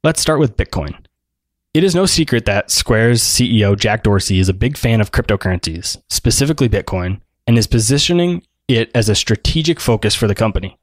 Let's 0.05 0.21
start 0.21 0.39
with 0.39 0.55
Bitcoin. 0.55 1.05
It 1.73 1.83
is 1.83 1.95
no 1.95 2.05
secret 2.05 2.45
that 2.45 2.71
Square's 2.71 3.21
CEO 3.21 3.77
Jack 3.77 4.03
Dorsey 4.03 4.39
is 4.39 4.47
a 4.47 4.53
big 4.53 4.77
fan 4.77 5.01
of 5.01 5.11
cryptocurrencies, 5.11 6.01
specifically 6.09 6.69
Bitcoin, 6.69 7.19
and 7.45 7.57
is 7.57 7.67
positioning 7.67 8.41
it 8.69 8.89
as 8.95 9.09
a 9.09 9.15
strategic 9.15 9.81
focus 9.81 10.15
for 10.15 10.27
the 10.27 10.35
company. 10.35 10.77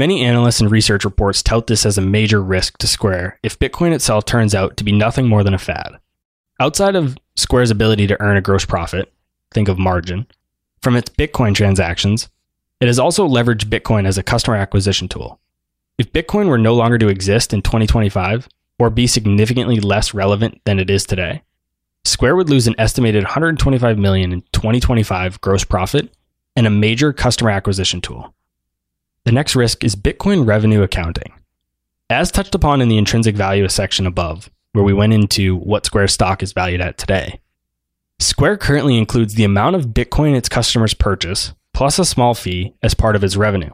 Many 0.00 0.24
analysts 0.24 0.62
and 0.62 0.70
research 0.70 1.04
reports 1.04 1.42
tout 1.42 1.66
this 1.66 1.84
as 1.84 1.98
a 1.98 2.00
major 2.00 2.42
risk 2.42 2.78
to 2.78 2.86
Square 2.86 3.38
if 3.42 3.58
Bitcoin 3.58 3.92
itself 3.92 4.24
turns 4.24 4.54
out 4.54 4.78
to 4.78 4.84
be 4.84 4.92
nothing 4.92 5.28
more 5.28 5.44
than 5.44 5.52
a 5.52 5.58
fad. 5.58 5.98
Outside 6.58 6.96
of 6.96 7.18
Square's 7.36 7.70
ability 7.70 8.06
to 8.06 8.18
earn 8.18 8.38
a 8.38 8.40
gross 8.40 8.64
profit, 8.64 9.12
think 9.50 9.68
of 9.68 9.78
margin, 9.78 10.26
from 10.80 10.96
its 10.96 11.10
Bitcoin 11.10 11.54
transactions, 11.54 12.30
it 12.80 12.86
has 12.86 12.98
also 12.98 13.28
leveraged 13.28 13.66
Bitcoin 13.66 14.06
as 14.06 14.16
a 14.16 14.22
customer 14.22 14.56
acquisition 14.56 15.06
tool. 15.06 15.38
If 15.98 16.14
Bitcoin 16.14 16.48
were 16.48 16.56
no 16.56 16.74
longer 16.74 16.96
to 16.96 17.08
exist 17.08 17.52
in 17.52 17.60
2025 17.60 18.48
or 18.78 18.88
be 18.88 19.06
significantly 19.06 19.80
less 19.80 20.14
relevant 20.14 20.62
than 20.64 20.78
it 20.78 20.88
is 20.88 21.04
today, 21.04 21.42
Square 22.06 22.36
would 22.36 22.48
lose 22.48 22.66
an 22.66 22.74
estimated 22.78 23.24
125 23.24 23.98
million 23.98 24.32
in 24.32 24.40
2025 24.52 25.42
gross 25.42 25.64
profit 25.64 26.10
and 26.56 26.66
a 26.66 26.70
major 26.70 27.12
customer 27.12 27.50
acquisition 27.50 28.00
tool. 28.00 28.34
The 29.24 29.32
next 29.32 29.54
risk 29.54 29.84
is 29.84 29.96
Bitcoin 29.96 30.46
revenue 30.46 30.82
accounting. 30.82 31.32
As 32.08 32.32
touched 32.32 32.54
upon 32.54 32.80
in 32.80 32.88
the 32.88 32.96
intrinsic 32.96 33.36
value 33.36 33.68
section 33.68 34.06
above, 34.06 34.50
where 34.72 34.84
we 34.84 34.94
went 34.94 35.12
into 35.12 35.56
what 35.56 35.84
Square 35.84 36.08
stock 36.08 36.42
is 36.42 36.54
valued 36.54 36.80
at 36.80 36.96
today, 36.96 37.40
Square 38.18 38.56
currently 38.56 38.96
includes 38.96 39.34
the 39.34 39.44
amount 39.44 39.76
of 39.76 39.88
Bitcoin 39.88 40.34
its 40.34 40.48
customers 40.48 40.94
purchase 40.94 41.52
plus 41.74 41.98
a 41.98 42.04
small 42.04 42.32
fee 42.32 42.74
as 42.82 42.94
part 42.94 43.14
of 43.14 43.22
its 43.22 43.36
revenue. 43.36 43.70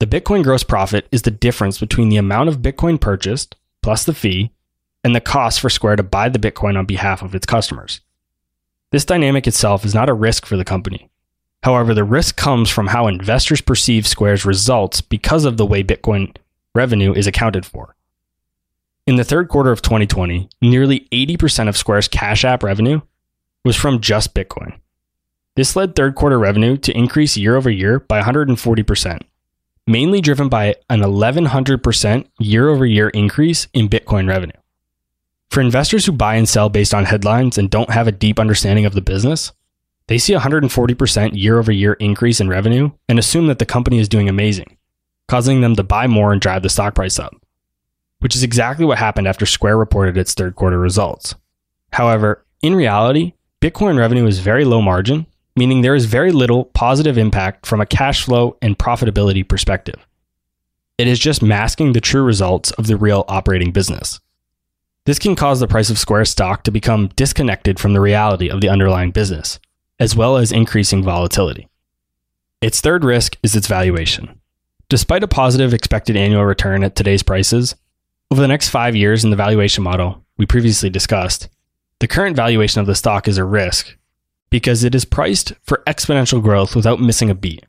The 0.00 0.06
Bitcoin 0.06 0.42
gross 0.42 0.62
profit 0.62 1.06
is 1.12 1.22
the 1.22 1.30
difference 1.30 1.78
between 1.78 2.08
the 2.08 2.16
amount 2.16 2.48
of 2.48 2.58
Bitcoin 2.58 2.98
purchased 2.98 3.56
plus 3.82 4.04
the 4.04 4.14
fee 4.14 4.52
and 5.04 5.14
the 5.14 5.20
cost 5.20 5.60
for 5.60 5.68
Square 5.68 5.96
to 5.96 6.02
buy 6.02 6.30
the 6.30 6.38
Bitcoin 6.38 6.78
on 6.78 6.86
behalf 6.86 7.22
of 7.22 7.34
its 7.34 7.46
customers. 7.46 8.00
This 8.90 9.04
dynamic 9.04 9.46
itself 9.46 9.84
is 9.84 9.94
not 9.94 10.08
a 10.08 10.14
risk 10.14 10.46
for 10.46 10.56
the 10.56 10.64
company. 10.64 11.10
However, 11.62 11.94
the 11.94 12.04
risk 12.04 12.36
comes 12.36 12.70
from 12.70 12.88
how 12.88 13.06
investors 13.06 13.60
perceive 13.60 14.06
Square's 14.06 14.44
results 14.44 15.00
because 15.00 15.44
of 15.44 15.56
the 15.56 15.66
way 15.66 15.82
Bitcoin 15.82 16.36
revenue 16.74 17.12
is 17.12 17.26
accounted 17.26 17.66
for. 17.66 17.96
In 19.06 19.16
the 19.16 19.24
third 19.24 19.48
quarter 19.48 19.70
of 19.70 19.82
2020, 19.82 20.48
nearly 20.60 21.08
80% 21.12 21.68
of 21.68 21.76
Square's 21.76 22.08
Cash 22.08 22.44
App 22.44 22.62
revenue 22.62 23.00
was 23.64 23.76
from 23.76 24.00
just 24.00 24.34
Bitcoin. 24.34 24.78
This 25.56 25.74
led 25.74 25.96
third 25.96 26.14
quarter 26.14 26.38
revenue 26.38 26.76
to 26.78 26.96
increase 26.96 27.36
year 27.36 27.56
over 27.56 27.70
year 27.70 28.00
by 28.00 28.20
140%, 28.20 29.22
mainly 29.86 30.20
driven 30.20 30.48
by 30.48 30.74
an 30.90 31.00
1100% 31.00 32.26
year 32.38 32.68
over 32.68 32.84
year 32.84 33.08
increase 33.08 33.68
in 33.72 33.88
Bitcoin 33.88 34.28
revenue. 34.28 34.52
For 35.50 35.60
investors 35.60 36.04
who 36.04 36.12
buy 36.12 36.34
and 36.34 36.48
sell 36.48 36.68
based 36.68 36.92
on 36.92 37.06
headlines 37.06 37.56
and 37.56 37.70
don't 37.70 37.90
have 37.90 38.06
a 38.06 38.12
deep 38.12 38.38
understanding 38.38 38.84
of 38.84 38.94
the 38.94 39.00
business, 39.00 39.52
they 40.08 40.18
see 40.18 40.34
a 40.34 40.40
140% 40.40 41.30
year 41.34 41.58
over 41.58 41.72
year 41.72 41.94
increase 41.94 42.40
in 42.40 42.48
revenue 42.48 42.90
and 43.08 43.18
assume 43.18 43.46
that 43.48 43.58
the 43.58 43.66
company 43.66 43.98
is 43.98 44.08
doing 44.08 44.28
amazing, 44.28 44.76
causing 45.28 45.60
them 45.60 45.74
to 45.76 45.82
buy 45.82 46.06
more 46.06 46.32
and 46.32 46.40
drive 46.40 46.62
the 46.62 46.68
stock 46.68 46.94
price 46.94 47.18
up, 47.18 47.34
which 48.20 48.36
is 48.36 48.42
exactly 48.42 48.84
what 48.84 48.98
happened 48.98 49.26
after 49.26 49.46
Square 49.46 49.78
reported 49.78 50.16
its 50.16 50.34
third 50.34 50.54
quarter 50.54 50.78
results. 50.78 51.34
However, 51.92 52.44
in 52.62 52.74
reality, 52.74 53.32
Bitcoin 53.60 53.98
revenue 53.98 54.26
is 54.26 54.38
very 54.38 54.64
low 54.64 54.80
margin, 54.80 55.26
meaning 55.56 55.80
there 55.80 55.94
is 55.94 56.04
very 56.04 56.30
little 56.30 56.66
positive 56.66 57.18
impact 57.18 57.66
from 57.66 57.80
a 57.80 57.86
cash 57.86 58.24
flow 58.24 58.56
and 58.62 58.78
profitability 58.78 59.46
perspective. 59.46 60.06
It 60.98 61.08
is 61.08 61.18
just 61.18 61.42
masking 61.42 61.92
the 61.92 62.00
true 62.00 62.22
results 62.22 62.70
of 62.72 62.86
the 62.86 62.96
real 62.96 63.24
operating 63.28 63.72
business. 63.72 64.20
This 65.04 65.18
can 65.18 65.36
cause 65.36 65.60
the 65.60 65.68
price 65.68 65.90
of 65.90 65.98
Square 65.98 66.24
stock 66.26 66.64
to 66.64 66.70
become 66.70 67.08
disconnected 67.16 67.78
from 67.78 67.92
the 67.92 68.00
reality 68.00 68.50
of 68.50 68.60
the 68.60 68.68
underlying 68.68 69.10
business, 69.10 69.58
as 69.98 70.16
well 70.16 70.36
as 70.36 70.52
increasing 70.52 71.02
volatility. 71.02 71.68
Its 72.60 72.80
third 72.80 73.04
risk 73.04 73.36
is 73.42 73.54
its 73.54 73.66
valuation. 73.66 74.40
Despite 74.88 75.22
a 75.22 75.28
positive 75.28 75.74
expected 75.74 76.16
annual 76.16 76.44
return 76.44 76.84
at 76.84 76.94
today's 76.94 77.22
prices, 77.22 77.74
over 78.30 78.40
the 78.40 78.48
next 78.48 78.68
five 78.68 78.94
years 78.96 79.24
in 79.24 79.30
the 79.30 79.36
valuation 79.36 79.84
model 79.84 80.24
we 80.36 80.46
previously 80.46 80.90
discussed, 80.90 81.48
the 82.00 82.08
current 82.08 82.36
valuation 82.36 82.80
of 82.80 82.86
the 82.86 82.94
stock 82.94 83.26
is 83.26 83.38
a 83.38 83.44
risk 83.44 83.96
because 84.50 84.84
it 84.84 84.94
is 84.94 85.04
priced 85.04 85.52
for 85.62 85.82
exponential 85.86 86.42
growth 86.42 86.76
without 86.76 87.00
missing 87.00 87.30
a 87.30 87.34
beat. 87.34 87.64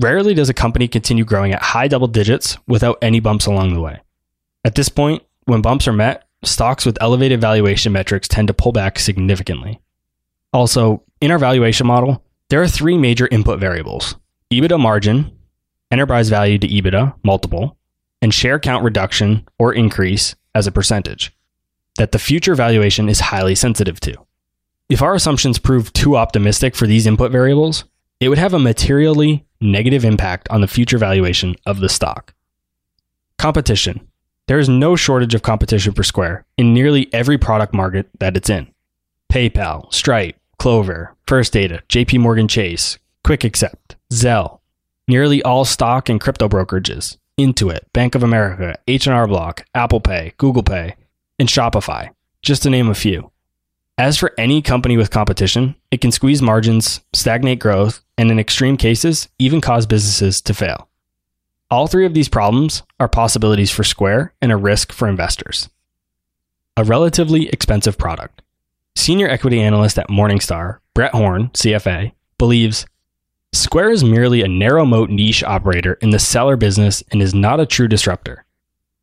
Rarely 0.00 0.34
does 0.34 0.48
a 0.48 0.54
company 0.54 0.88
continue 0.88 1.24
growing 1.24 1.52
at 1.52 1.62
high 1.62 1.88
double 1.88 2.08
digits 2.08 2.56
without 2.66 2.98
any 3.02 3.20
bumps 3.20 3.46
along 3.46 3.74
the 3.74 3.80
way. 3.80 4.00
At 4.64 4.74
this 4.74 4.88
point, 4.88 5.22
when 5.44 5.62
bumps 5.62 5.86
are 5.88 5.92
met, 5.92 6.24
stocks 6.44 6.86
with 6.86 7.00
elevated 7.00 7.40
valuation 7.40 7.92
metrics 7.92 8.28
tend 8.28 8.48
to 8.48 8.54
pull 8.54 8.72
back 8.72 8.98
significantly. 8.98 9.80
Also, 10.52 11.02
in 11.20 11.30
our 11.30 11.38
valuation 11.38 11.86
model, 11.86 12.24
there 12.48 12.60
are 12.60 12.68
three 12.68 12.98
major 12.98 13.28
input 13.30 13.58
variables 13.58 14.16
EBITDA 14.52 14.78
margin, 14.78 15.30
enterprise 15.90 16.28
value 16.28 16.58
to 16.58 16.68
EBITDA, 16.68 17.14
multiple, 17.24 17.76
and 18.20 18.34
share 18.34 18.58
count 18.58 18.84
reduction 18.84 19.46
or 19.58 19.72
increase 19.72 20.34
as 20.54 20.66
a 20.66 20.72
percentage 20.72 21.32
that 21.96 22.12
the 22.12 22.18
future 22.18 22.54
valuation 22.54 23.08
is 23.08 23.20
highly 23.20 23.54
sensitive 23.54 24.00
to. 24.00 24.14
If 24.88 25.02
our 25.02 25.14
assumptions 25.14 25.58
prove 25.58 25.92
too 25.92 26.16
optimistic 26.16 26.74
for 26.74 26.86
these 26.86 27.06
input 27.06 27.32
variables, 27.32 27.84
it 28.20 28.28
would 28.28 28.38
have 28.38 28.54
a 28.54 28.58
materially 28.58 29.46
negative 29.60 30.04
impact 30.04 30.48
on 30.50 30.60
the 30.60 30.68
future 30.68 30.98
valuation 30.98 31.56
of 31.66 31.80
the 31.80 31.88
stock. 31.88 32.34
Competition. 33.38 34.06
There 34.48 34.58
is 34.58 34.68
no 34.68 34.96
shortage 34.96 35.34
of 35.34 35.42
competition 35.42 35.92
for 35.92 36.02
Square 36.02 36.44
in 36.56 36.74
nearly 36.74 37.12
every 37.12 37.38
product 37.38 37.72
market 37.72 38.08
that 38.18 38.36
it's 38.36 38.50
in. 38.50 38.72
PayPal, 39.32 39.92
Stripe, 39.92 40.36
Clover, 40.62 41.16
First 41.26 41.54
Data, 41.54 41.82
JP 41.88 42.20
Morgan 42.20 42.46
Chase, 42.46 42.96
Quick 43.24 43.42
Accept, 43.42 43.96
Zelle, 44.12 44.60
nearly 45.08 45.42
all 45.42 45.64
stock 45.64 46.08
and 46.08 46.20
crypto 46.20 46.48
brokerages, 46.48 47.16
Intuit, 47.36 47.80
Bank 47.92 48.14
of 48.14 48.22
America, 48.22 48.78
H&R 48.86 49.26
Block, 49.26 49.64
Apple 49.74 49.98
Pay, 49.98 50.34
Google 50.38 50.62
Pay, 50.62 50.94
and 51.40 51.48
Shopify, 51.48 52.10
just 52.42 52.62
to 52.62 52.70
name 52.70 52.88
a 52.88 52.94
few. 52.94 53.32
As 53.98 54.16
for 54.16 54.34
any 54.38 54.62
company 54.62 54.96
with 54.96 55.10
competition, 55.10 55.74
it 55.90 56.00
can 56.00 56.12
squeeze 56.12 56.40
margins, 56.40 57.00
stagnate 57.12 57.58
growth, 57.58 58.00
and 58.16 58.30
in 58.30 58.38
extreme 58.38 58.76
cases, 58.76 59.28
even 59.40 59.60
cause 59.60 59.84
businesses 59.84 60.40
to 60.42 60.54
fail. 60.54 60.88
All 61.72 61.88
three 61.88 62.06
of 62.06 62.14
these 62.14 62.28
problems 62.28 62.84
are 63.00 63.08
possibilities 63.08 63.72
for 63.72 63.82
Square 63.82 64.32
and 64.40 64.52
a 64.52 64.56
risk 64.56 64.92
for 64.92 65.08
investors. 65.08 65.70
A 66.76 66.84
relatively 66.84 67.48
expensive 67.48 67.98
product. 67.98 68.42
Senior 68.94 69.28
equity 69.28 69.60
analyst 69.60 69.98
at 69.98 70.08
Morningstar, 70.08 70.78
Brett 70.94 71.14
Horn, 71.14 71.48
CFA, 71.50 72.12
believes 72.38 72.86
Square 73.54 73.90
is 73.90 74.04
merely 74.04 74.42
a 74.42 74.48
narrow 74.48 74.84
moat 74.84 75.10
niche 75.10 75.42
operator 75.42 75.94
in 75.94 76.10
the 76.10 76.18
seller 76.18 76.56
business 76.56 77.02
and 77.10 77.20
is 77.20 77.34
not 77.34 77.60
a 77.60 77.66
true 77.66 77.88
disruptor. 77.88 78.44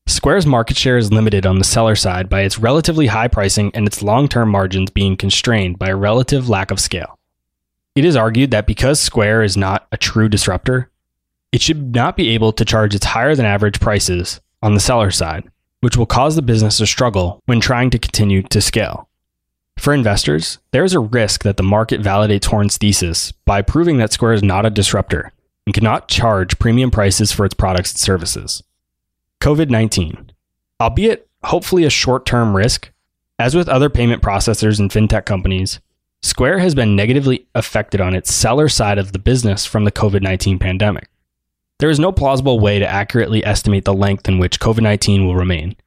Square's 0.07 0.45
market 0.45 0.77
share 0.77 0.97
is 0.97 1.11
limited 1.11 1.45
on 1.45 1.59
the 1.59 1.63
seller 1.63 1.95
side 1.95 2.29
by 2.29 2.41
its 2.41 2.57
relatively 2.57 3.07
high 3.07 3.27
pricing 3.27 3.71
and 3.75 3.85
its 3.85 4.01
long 4.01 4.27
term 4.27 4.49
margins 4.49 4.89
being 4.89 5.17
constrained 5.17 5.77
by 5.77 5.89
a 5.89 5.95
relative 5.95 6.49
lack 6.49 6.71
of 6.71 6.79
scale. 6.79 7.19
It 7.95 8.05
is 8.05 8.15
argued 8.15 8.51
that 8.51 8.67
because 8.67 8.99
Square 8.99 9.43
is 9.43 9.57
not 9.57 9.87
a 9.91 9.97
true 9.97 10.29
disruptor, 10.29 10.89
it 11.51 11.61
should 11.61 11.93
not 11.93 12.15
be 12.15 12.29
able 12.29 12.53
to 12.53 12.65
charge 12.65 12.95
its 12.95 13.05
higher 13.05 13.35
than 13.35 13.45
average 13.45 13.79
prices 13.79 14.39
on 14.61 14.75
the 14.75 14.79
seller 14.79 15.11
side, 15.11 15.49
which 15.81 15.97
will 15.97 16.05
cause 16.05 16.35
the 16.35 16.41
business 16.41 16.77
to 16.77 16.87
struggle 16.87 17.41
when 17.47 17.59
trying 17.59 17.89
to 17.89 17.99
continue 17.99 18.43
to 18.43 18.61
scale. 18.61 19.08
For 19.79 19.93
investors, 19.93 20.57
there 20.71 20.83
is 20.83 20.93
a 20.93 20.99
risk 20.99 21.43
that 21.43 21.55
the 21.55 21.63
market 21.63 22.01
validates 22.01 22.45
Horn's 22.45 22.77
thesis 22.77 23.31
by 23.45 23.61
proving 23.61 23.97
that 23.97 24.11
Square 24.11 24.33
is 24.33 24.43
not 24.43 24.65
a 24.65 24.69
disruptor 24.69 25.31
and 25.65 25.73
cannot 25.73 26.09
charge 26.09 26.59
premium 26.59 26.91
prices 26.91 27.31
for 27.31 27.45
its 27.45 27.53
products 27.53 27.93
and 27.93 27.99
services. 27.99 28.61
COVID 29.39 29.69
19. 29.69 30.33
Albeit 30.81 31.29
hopefully 31.45 31.85
a 31.85 31.89
short 31.89 32.25
term 32.25 32.57
risk, 32.57 32.91
as 33.39 33.55
with 33.55 33.69
other 33.69 33.89
payment 33.89 34.21
processors 34.21 34.79
and 34.79 34.91
fintech 34.91 35.25
companies, 35.25 35.79
Square 36.21 36.59
has 36.59 36.75
been 36.75 36.97
negatively 36.97 37.47
affected 37.55 38.01
on 38.01 38.13
its 38.13 38.33
seller 38.33 38.67
side 38.67 38.97
of 38.97 39.13
the 39.13 39.19
business 39.19 39.65
from 39.65 39.85
the 39.85 39.93
COVID 39.93 40.21
19 40.21 40.59
pandemic. 40.59 41.07
There 41.77 41.89
is 41.89 41.99
no 41.99 42.11
plausible 42.11 42.59
way 42.59 42.79
to 42.79 42.85
accurately 42.85 43.45
estimate 43.45 43.85
the 43.85 43.93
length 43.93 44.27
in 44.27 44.39
which 44.39 44.59
COVID 44.59 44.81
19 44.81 45.25
will 45.25 45.37
remain. 45.37 45.77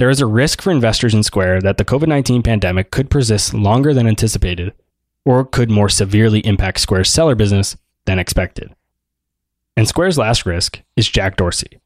There 0.00 0.08
is 0.08 0.22
a 0.22 0.26
risk 0.26 0.62
for 0.62 0.70
investors 0.70 1.12
in 1.12 1.22
Square 1.22 1.60
that 1.60 1.76
the 1.76 1.84
COVID 1.84 2.06
19 2.06 2.42
pandemic 2.42 2.90
could 2.90 3.10
persist 3.10 3.52
longer 3.52 3.92
than 3.92 4.06
anticipated, 4.06 4.72
or 5.26 5.44
could 5.44 5.70
more 5.70 5.90
severely 5.90 6.40
impact 6.40 6.80
Square's 6.80 7.10
seller 7.10 7.34
business 7.34 7.76
than 8.06 8.18
expected. 8.18 8.74
And 9.76 9.86
Square's 9.86 10.16
last 10.16 10.46
risk 10.46 10.80
is 10.96 11.06
Jack 11.06 11.36
Dorsey. 11.36 11.82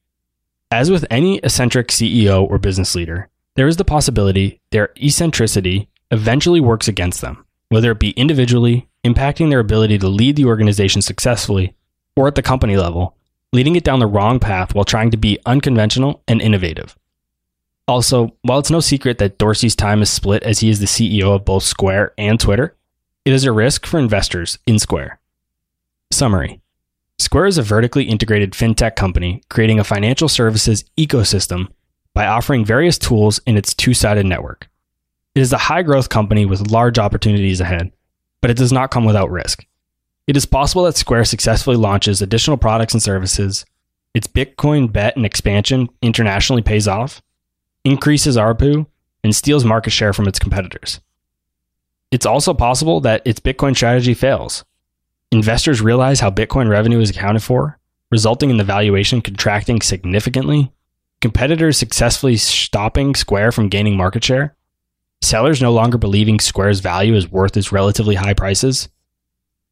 As 0.71 0.93
with 0.93 1.05
any 1.11 1.39
eccentric 1.39 1.89
CEO 1.89 2.49
or 2.49 2.61
business 2.61 2.95
leader, 2.95 3.31
there 3.57 3.67
is 3.67 3.79
the 3.79 3.85
possibility 3.85 4.61
their 4.71 4.91
eccentricity 4.97 5.89
eventually 6.13 6.61
works 6.61 6.87
against 6.87 7.21
them, 7.21 7.45
whether 7.71 7.91
it 7.91 7.99
be 7.99 8.11
individually, 8.11 8.87
impacting 9.03 9.51
their 9.51 9.59
ability 9.59 9.99
to 9.99 10.07
lead 10.07 10.37
the 10.37 10.45
organization 10.45 11.03
successfully, 11.03 11.75
or 12.15 12.29
at 12.29 12.37
the 12.37 12.43
company 12.43 12.77
level, 12.77 13.17
leading 13.53 13.75
it 13.75 13.83
down 13.83 13.99
the 13.99 14.07
wrong 14.07 14.39
path 14.39 14.73
while 14.73 14.85
trying 14.85 15.11
to 15.11 15.17
be 15.17 15.41
unconventional 15.47 16.23
and 16.29 16.41
innovative. 16.41 16.97
Also, 17.87 18.35
while 18.43 18.59
it's 18.59 18.71
no 18.71 18.81
secret 18.81 19.19
that 19.19 19.37
Dorsey's 19.37 19.77
time 19.77 20.01
is 20.01 20.11
split 20.11 20.43
as 20.43 20.61
he 20.61 20.71
is 20.71 20.81
the 20.81 20.87
CEO 20.87 21.35
of 21.35 21.45
both 21.45 21.63
Square 21.63 22.15
and 22.17 22.41
Twitter, 22.41 22.77
it 23.25 23.33
is 23.33 23.45
a 23.45 23.53
risk 23.53 23.85
for 23.85 23.99
investors 23.99 24.59
in 24.67 24.79
Square. 24.79 25.19
Summary 26.11 26.61
Square 27.19 27.47
is 27.47 27.59
a 27.59 27.63
vertically 27.63 28.05
integrated 28.05 28.53
fintech 28.53 28.97
company 28.97 29.43
creating 29.51 29.79
a 29.79 29.85
financial 29.85 30.29
services 30.29 30.85
ecosystem 30.97 31.69
by 32.15 32.27
offering 32.27 32.65
various 32.65 32.97
tools 32.97 33.41
in 33.47 33.57
its 33.57 33.75
two 33.75 33.93
sided 33.93 34.25
network. 34.25 34.69
It 35.35 35.41
is 35.41 35.53
a 35.53 35.59
high 35.59 35.83
growth 35.83 36.09
company 36.09 36.47
with 36.47 36.71
large 36.71 36.99
opportunities 36.99 37.61
ahead, 37.61 37.93
but 38.41 38.51
it 38.51 38.57
does 38.57 38.73
not 38.73 38.91
come 38.91 39.05
without 39.05 39.31
risk. 39.31 39.67
It 40.27 40.37
is 40.37 40.47
possible 40.47 40.85
that 40.85 40.97
Square 40.97 41.27
successfully 41.27 41.77
launches 41.77 42.23
additional 42.23 42.57
products 42.57 42.95
and 42.95 43.03
services, 43.03 43.67
its 44.15 44.27
Bitcoin 44.27 44.91
bet 44.91 45.17
and 45.17 45.27
expansion 45.27 45.89
internationally 46.01 46.63
pays 46.63 46.89
off, 46.89 47.21
increases 47.85 48.37
ARPU, 48.37 48.87
and 49.23 49.35
steals 49.35 49.65
market 49.65 49.91
share 49.91 50.13
from 50.13 50.29
its 50.29 50.39
competitors. 50.39 51.01
It's 52.11 52.27
also 52.27 52.55
possible 52.55 53.01
that 53.01 53.23
its 53.25 53.41
Bitcoin 53.41 53.75
strategy 53.75 54.15
fails. 54.15 54.65
Investors 55.33 55.81
realize 55.81 56.21
how 56.21 56.31
Bitcoin 56.31 56.69
revenue 56.69 57.01
is 57.01 57.11
accounted 57.11 57.43
for, 57.43 57.79
resulting 58.11 58.51
in 58.51 58.59
the 58.59 58.65
valuation 58.65 59.21
contracting 59.21 59.81
significantly, 59.81 60.71
competitors 61.21 61.79
successfully 61.79 62.37
stopping 62.37 63.15
Square 63.15 63.53
from 63.53 63.69
gaining 63.69 63.97
market 63.97 64.23
share, 64.23 64.55
sellers 65.23 65.63
no 65.63 65.73
longer 65.73 65.99
believing 65.99 66.39
Square's 66.39 66.81
value 66.81 67.15
is 67.15 67.33
worth 67.33 67.57
its 67.57 67.73
relatively 67.73 68.15
high 68.15 68.35
prices, 68.35 68.89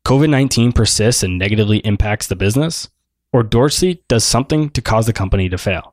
COVID 0.04 0.30
19 0.30 0.72
persists 0.72 1.22
and 1.22 1.38
negatively 1.38 1.78
impacts 1.78 2.26
the 2.26 2.34
business, 2.34 2.88
or 3.32 3.42
Dorsey 3.42 4.02
does 4.08 4.24
something 4.24 4.70
to 4.70 4.82
cause 4.82 5.06
the 5.06 5.12
company 5.12 5.48
to 5.48 5.58
fail. 5.58 5.91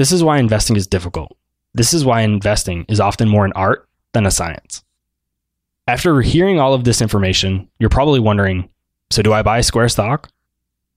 This 0.00 0.12
is 0.12 0.24
why 0.24 0.38
investing 0.38 0.76
is 0.76 0.86
difficult. 0.86 1.36
This 1.74 1.92
is 1.92 2.06
why 2.06 2.22
investing 2.22 2.86
is 2.88 3.00
often 3.00 3.28
more 3.28 3.44
an 3.44 3.52
art 3.52 3.86
than 4.14 4.24
a 4.24 4.30
science. 4.30 4.82
After 5.86 6.22
hearing 6.22 6.58
all 6.58 6.72
of 6.72 6.84
this 6.84 7.02
information, 7.02 7.68
you're 7.78 7.90
probably 7.90 8.18
wondering 8.18 8.70
so 9.10 9.20
do 9.20 9.34
I 9.34 9.42
buy 9.42 9.60
Square 9.60 9.90
stock? 9.90 10.30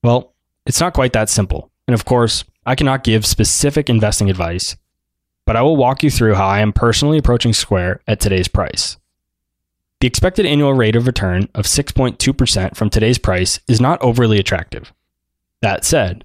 Well, 0.05 0.33
it's 0.65 0.79
not 0.79 0.93
quite 0.93 1.11
that 1.11 1.29
simple. 1.29 1.69
And 1.85 1.93
of 1.93 2.05
course, 2.05 2.45
I 2.65 2.75
cannot 2.75 3.03
give 3.03 3.25
specific 3.25 3.89
investing 3.89 4.29
advice, 4.29 4.77
but 5.45 5.57
I 5.57 5.63
will 5.63 5.75
walk 5.75 6.01
you 6.01 6.09
through 6.09 6.35
how 6.35 6.47
I 6.47 6.61
am 6.61 6.71
personally 6.71 7.17
approaching 7.17 7.51
Square 7.51 7.99
at 8.07 8.21
today's 8.21 8.47
price. 8.47 8.95
The 9.99 10.07
expected 10.07 10.45
annual 10.45 10.73
rate 10.73 10.95
of 10.95 11.07
return 11.07 11.49
of 11.53 11.65
6.2% 11.65 12.77
from 12.77 12.89
today's 12.89 13.17
price 13.17 13.59
is 13.67 13.81
not 13.81 14.01
overly 14.01 14.39
attractive. 14.39 14.93
That 15.61 15.83
said, 15.83 16.23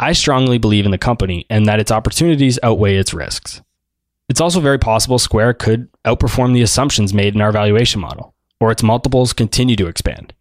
I 0.00 0.12
strongly 0.12 0.58
believe 0.58 0.84
in 0.84 0.92
the 0.92 0.98
company 0.98 1.44
and 1.50 1.66
that 1.66 1.80
its 1.80 1.90
opportunities 1.90 2.58
outweigh 2.62 2.96
its 2.96 3.12
risks. 3.12 3.62
It's 4.28 4.40
also 4.40 4.60
very 4.60 4.78
possible 4.78 5.18
Square 5.18 5.54
could 5.54 5.88
outperform 6.04 6.52
the 6.52 6.62
assumptions 6.62 7.14
made 7.14 7.34
in 7.34 7.40
our 7.40 7.50
valuation 7.50 8.00
model, 8.00 8.34
or 8.60 8.70
its 8.70 8.82
multiples 8.82 9.32
continue 9.32 9.74
to 9.76 9.86
expand. 9.86 10.34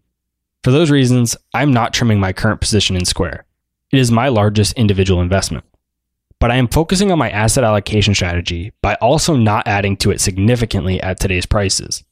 For 0.64 0.72
those 0.72 0.92
reasons, 0.92 1.38
I'm 1.54 1.72
not 1.72 1.94
trimming 1.94 2.20
my 2.20 2.34
current 2.34 2.60
position 2.60 2.96
in 2.96 3.06
Square. 3.06 3.46
It 3.92 4.00
is 4.00 4.12
my 4.12 4.28
largest 4.28 4.74
individual 4.74 5.22
investment. 5.22 5.64
But 6.40 6.52
I 6.52 6.58
am 6.58 6.68
focusing 6.68 7.12
on 7.12 7.18
my 7.18 7.30
asset 7.32 7.64
allocation 7.64 8.14
strategy 8.14 8.74
by 8.82 8.96
also 8.96 9.36
not 9.36 9.68
adding 9.68 9.98
to 9.98 10.12
it 10.12 10.22
significantly 10.22 11.02
at 11.02 11.20
today's 11.20 11.46
prices. 11.46 12.04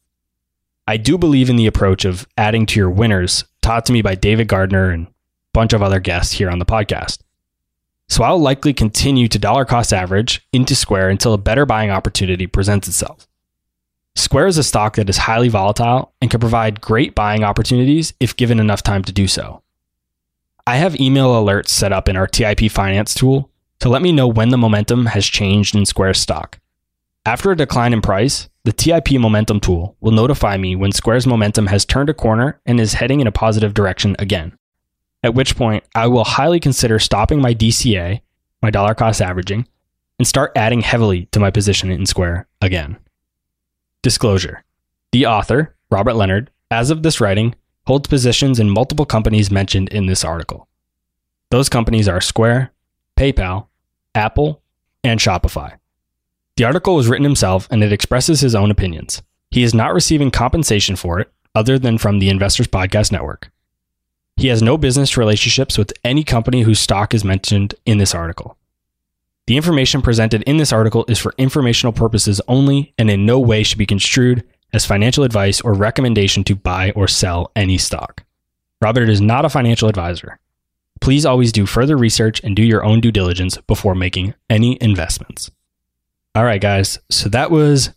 I 0.88 0.98
do 0.98 1.18
believe 1.18 1.50
in 1.50 1.58
the 1.58 1.68
approach 1.68 2.06
of 2.06 2.28
adding 2.38 2.66
to 2.68 2.80
your 2.80 2.90
winners 2.90 3.44
taught 3.62 3.86
to 3.88 3.94
me 3.94 4.02
by 4.02 4.16
David 4.16 4.48
Gardner 4.48 4.90
and 4.90 5.08
a 5.08 5.12
bunch 5.54 5.74
of 5.74 5.84
other 5.84 6.00
guests 6.00 6.34
here 6.34 6.50
on 6.50 6.60
the 6.60 6.66
podcast. 6.66 7.20
So 8.08 8.24
I'll 8.24 8.40
likely 8.40 8.74
continue 8.74 9.28
to 9.28 9.40
dollar 9.40 9.66
cost 9.66 9.92
average 9.92 10.46
into 10.54 10.76
Square 10.76 11.10
until 11.10 11.34
a 11.34 11.38
better 11.38 11.66
buying 11.66 11.90
opportunity 11.90 12.48
presents 12.48 12.88
itself. 12.88 13.28
Square 14.16 14.48
is 14.48 14.58
a 14.58 14.64
stock 14.64 14.96
that 14.96 15.10
is 15.10 15.18
highly 15.18 15.50
volatile 15.50 16.14
and 16.22 16.32
can 16.32 16.40
provide 16.40 16.82
great 16.82 17.16
buying 17.16 17.44
opportunities 17.44 18.14
if 18.20 18.38
given 18.38 18.60
enough 18.60 18.82
time 18.82 19.04
to 19.04 19.12
do 19.12 19.28
so. 19.28 19.62
I 20.66 20.78
have 20.78 21.00
email 21.00 21.34
alerts 21.34 21.70
set 21.70 21.92
up 21.92 22.08
in 22.08 22.16
our 22.16 22.28
TIP 22.28 22.72
Finance 22.72 23.14
tool 23.14 23.52
to 23.80 23.90
let 23.90 24.02
me 24.02 24.12
know 24.12 24.28
when 24.28 24.50
the 24.50 24.58
momentum 24.58 25.08
has 25.08 25.26
changed 25.26 25.76
in 25.76 25.86
Square's 25.86 26.20
stock. 26.20 26.60
After 27.26 27.52
a 27.52 27.58
decline 27.58 27.92
in 27.92 28.02
price, 28.02 28.50
the 28.64 28.72
TIP 28.72 29.12
Momentum 29.20 29.60
tool 29.60 29.98
will 30.00 30.12
notify 30.12 30.58
me 30.58 30.76
when 30.76 30.92
Square's 30.92 31.28
momentum 31.28 31.68
has 31.68 31.86
turned 31.86 32.10
a 32.10 32.14
corner 32.14 32.62
and 32.66 32.80
is 32.80 32.94
heading 32.94 33.20
in 33.20 33.28
a 33.28 33.32
positive 33.32 33.74
direction 33.74 34.16
again 34.20 34.58
at 35.26 35.34
which 35.34 35.56
point 35.56 35.84
I 35.96 36.06
will 36.06 36.24
highly 36.24 36.60
consider 36.60 37.00
stopping 37.00 37.42
my 37.42 37.56
DCA, 37.56 38.22
my 38.62 38.70
dollar 38.70 38.94
cost 38.94 39.24
averaging, 39.24 39.68
and 40.20 40.28
start 40.28 40.52
adding 40.56 40.82
heavily 40.82 41.26
to 41.32 41.40
my 41.40 41.50
position 41.50 41.90
in 41.90 42.06
Square 42.06 42.48
again. 42.62 42.98
Disclosure 44.04 44.64
The 45.12 45.26
author, 45.26 45.76
Robert 45.90 46.14
Leonard, 46.14 46.52
as 46.70 46.92
of 46.92 47.02
this 47.02 47.20
writing, 47.20 47.56
holds 47.88 48.08
positions 48.08 48.60
in 48.60 48.70
multiple 48.70 49.06
companies 49.06 49.50
mentioned 49.50 49.90
in 49.90 50.06
this 50.06 50.24
article. 50.24 50.68
Those 51.50 51.70
companies 51.70 52.08
are 52.08 52.22
Square, 52.22 52.72
PayPal, 53.18 53.66
Apple, 54.14 54.62
and 55.04 55.20
Shopify. 55.20 55.78
The 56.56 56.66
article 56.66 56.96
was 56.96 57.08
written 57.08 57.24
himself 57.24 57.68
and 57.72 57.84
it 57.84 57.92
expresses 57.92 58.42
his 58.42 58.54
own 58.54 58.70
opinions. 58.70 59.24
He 59.50 59.64
is 59.64 59.74
not 59.74 59.94
receiving 59.96 60.30
compensation 60.30 60.96
for 60.96 61.20
it 61.20 61.32
other 61.56 61.80
than 61.80 61.98
from 61.98 62.20
the 62.20 62.30
Investors 62.30 62.68
Podcast 62.68 63.12
Network. 63.12 63.50
He 64.38 64.48
has 64.50 64.62
no 64.62 64.78
business 64.78 65.18
relationships 65.18 65.78
with 65.78 65.94
any 66.04 66.24
company 66.24 66.64
whose 66.64 66.80
stock 66.80 67.14
is 67.14 67.24
mentioned 67.24 67.76
in 67.86 67.98
this 67.98 68.14
article. 68.14 68.58
The 69.48 69.58
information 69.58 70.02
presented 70.02 70.42
in 70.44 70.58
this 70.58 70.74
article 70.74 71.06
is 71.08 71.20
for 71.20 71.34
informational 71.38 71.94
purposes 71.94 72.42
only 72.48 72.94
and 72.98 73.10
in 73.10 73.26
no 73.26 73.40
way 73.40 73.64
should 73.64 73.78
be 73.78 73.86
construed 73.86 74.44
as 74.74 74.86
financial 74.86 75.24
advice 75.24 75.62
or 75.62 75.74
recommendation 75.74 76.44
to 76.46 76.56
buy 76.56 76.92
or 76.92 77.08
sell 77.08 77.52
any 77.56 77.78
stock. 77.78 78.24
Robert 78.82 79.08
is 79.08 79.22
not 79.22 79.46
a 79.46 79.50
financial 79.50 79.88
advisor. 79.88 80.40
Please 81.00 81.26
always 81.26 81.52
do 81.52 81.66
further 81.66 81.96
research 81.96 82.44
and 82.44 82.56
do 82.56 82.64
your 82.64 82.84
own 82.84 83.00
due 83.00 83.12
diligence 83.12 83.58
before 83.68 83.96
making 83.96 84.34
any 84.50 84.78
investments. 84.82 85.52
All 86.34 86.44
right, 86.44 86.60
guys. 86.60 87.00
So 87.10 87.30
that 87.30 87.52
was 87.52 87.92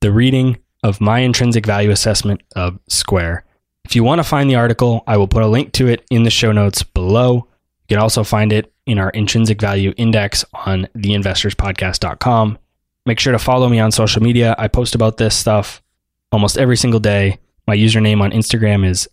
the 0.00 0.12
reading 0.12 0.58
of 0.82 1.00
my 1.00 1.20
intrinsic 1.20 1.66
value 1.66 1.90
assessment 1.90 2.42
of 2.54 2.78
Square. 2.88 3.44
If 3.84 3.96
you 3.96 4.04
want 4.04 4.20
to 4.20 4.24
find 4.24 4.48
the 4.48 4.54
article, 4.54 5.02
I 5.06 5.16
will 5.16 5.28
put 5.28 5.42
a 5.42 5.48
link 5.48 5.72
to 5.72 5.88
it 5.88 6.04
in 6.10 6.22
the 6.22 6.30
show 6.30 6.52
notes 6.52 6.82
below. 6.82 7.34
You 7.34 7.96
can 7.96 7.98
also 7.98 8.24
find 8.24 8.52
it 8.52 8.72
in 8.86 8.98
our 8.98 9.10
intrinsic 9.10 9.60
value 9.60 9.92
index 9.96 10.44
on 10.54 10.88
theinvestorspodcast.com. 10.96 12.58
Make 13.04 13.18
sure 13.18 13.32
to 13.32 13.38
follow 13.38 13.68
me 13.68 13.80
on 13.80 13.90
social 13.92 14.22
media. 14.22 14.54
I 14.58 14.68
post 14.68 14.94
about 14.94 15.16
this 15.16 15.36
stuff 15.36 15.82
almost 16.30 16.56
every 16.56 16.76
single 16.76 17.00
day. 17.00 17.38
My 17.66 17.76
username 17.76 18.20
on 18.20 18.30
Instagram 18.30 18.86
is 18.86 19.08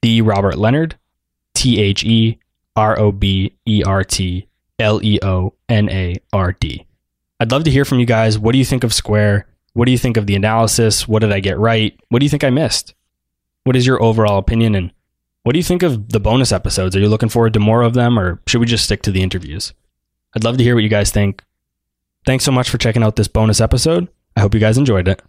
the 0.00 0.22
Robert 0.22 0.56
Leonard, 0.56 0.96
T 1.54 1.80
H 1.80 2.04
E 2.04 2.38
R 2.76 2.98
O 2.98 3.12
B 3.12 3.54
E 3.66 3.82
R 3.84 4.04
T 4.04 4.46
L 4.78 5.02
E 5.02 5.18
O 5.22 5.52
N 5.68 5.88
A 5.90 6.16
R 6.32 6.52
D. 6.52 6.86
I'd 7.40 7.50
love 7.50 7.64
to 7.64 7.70
hear 7.70 7.84
from 7.84 7.98
you 7.98 8.06
guys. 8.06 8.38
What 8.38 8.52
do 8.52 8.58
you 8.58 8.64
think 8.64 8.84
of 8.84 8.94
Square? 8.94 9.46
What 9.74 9.86
do 9.86 9.92
you 9.92 9.98
think 9.98 10.16
of 10.16 10.26
the 10.26 10.36
analysis? 10.36 11.08
What 11.08 11.20
did 11.20 11.32
I 11.32 11.40
get 11.40 11.58
right? 11.58 11.98
What 12.08 12.20
do 12.20 12.24
you 12.24 12.30
think 12.30 12.44
I 12.44 12.50
missed? 12.50 12.94
What 13.64 13.76
is 13.76 13.86
your 13.86 14.02
overall 14.02 14.38
opinion 14.38 14.74
and 14.74 14.92
what 15.44 15.52
do 15.52 15.58
you 15.58 15.62
think 15.64 15.82
of 15.82 16.10
the 16.10 16.20
bonus 16.20 16.52
episodes? 16.52 16.94
Are 16.94 17.00
you 17.00 17.08
looking 17.08 17.28
forward 17.28 17.52
to 17.54 17.60
more 17.60 17.82
of 17.82 17.94
them 17.94 18.18
or 18.18 18.40
should 18.46 18.60
we 18.60 18.66
just 18.66 18.84
stick 18.84 19.02
to 19.02 19.10
the 19.10 19.22
interviews? 19.22 19.72
I'd 20.34 20.44
love 20.44 20.56
to 20.58 20.64
hear 20.64 20.74
what 20.74 20.84
you 20.84 20.88
guys 20.88 21.10
think. 21.10 21.42
Thanks 22.24 22.44
so 22.44 22.52
much 22.52 22.70
for 22.70 22.78
checking 22.78 23.02
out 23.02 23.16
this 23.16 23.28
bonus 23.28 23.60
episode. 23.60 24.08
I 24.36 24.40
hope 24.40 24.54
you 24.54 24.60
guys 24.60 24.78
enjoyed 24.78 25.08
it. 25.08 25.20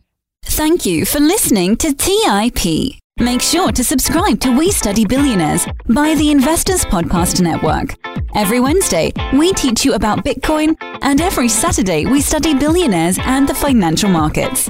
Thank 0.45 0.85
you 0.85 1.05
for 1.05 1.19
listening 1.19 1.77
to 1.77 1.93
TIP. 1.93 2.95
Make 3.19 3.41
sure 3.41 3.71
to 3.71 3.83
subscribe 3.83 4.39
to 4.41 4.57
We 4.57 4.71
Study 4.71 5.05
Billionaires 5.05 5.67
by 5.87 6.15
the 6.15 6.31
Investors 6.31 6.83
Podcast 6.85 7.41
Network. 7.41 7.95
Every 8.35 8.59
Wednesday, 8.59 9.13
we 9.33 9.53
teach 9.53 9.85
you 9.85 9.93
about 9.93 10.25
Bitcoin, 10.25 10.75
and 11.01 11.21
every 11.21 11.47
Saturday, 11.47 12.07
we 12.07 12.21
study 12.21 12.55
billionaires 12.55 13.19
and 13.21 13.47
the 13.47 13.53
financial 13.53 14.09
markets. 14.09 14.69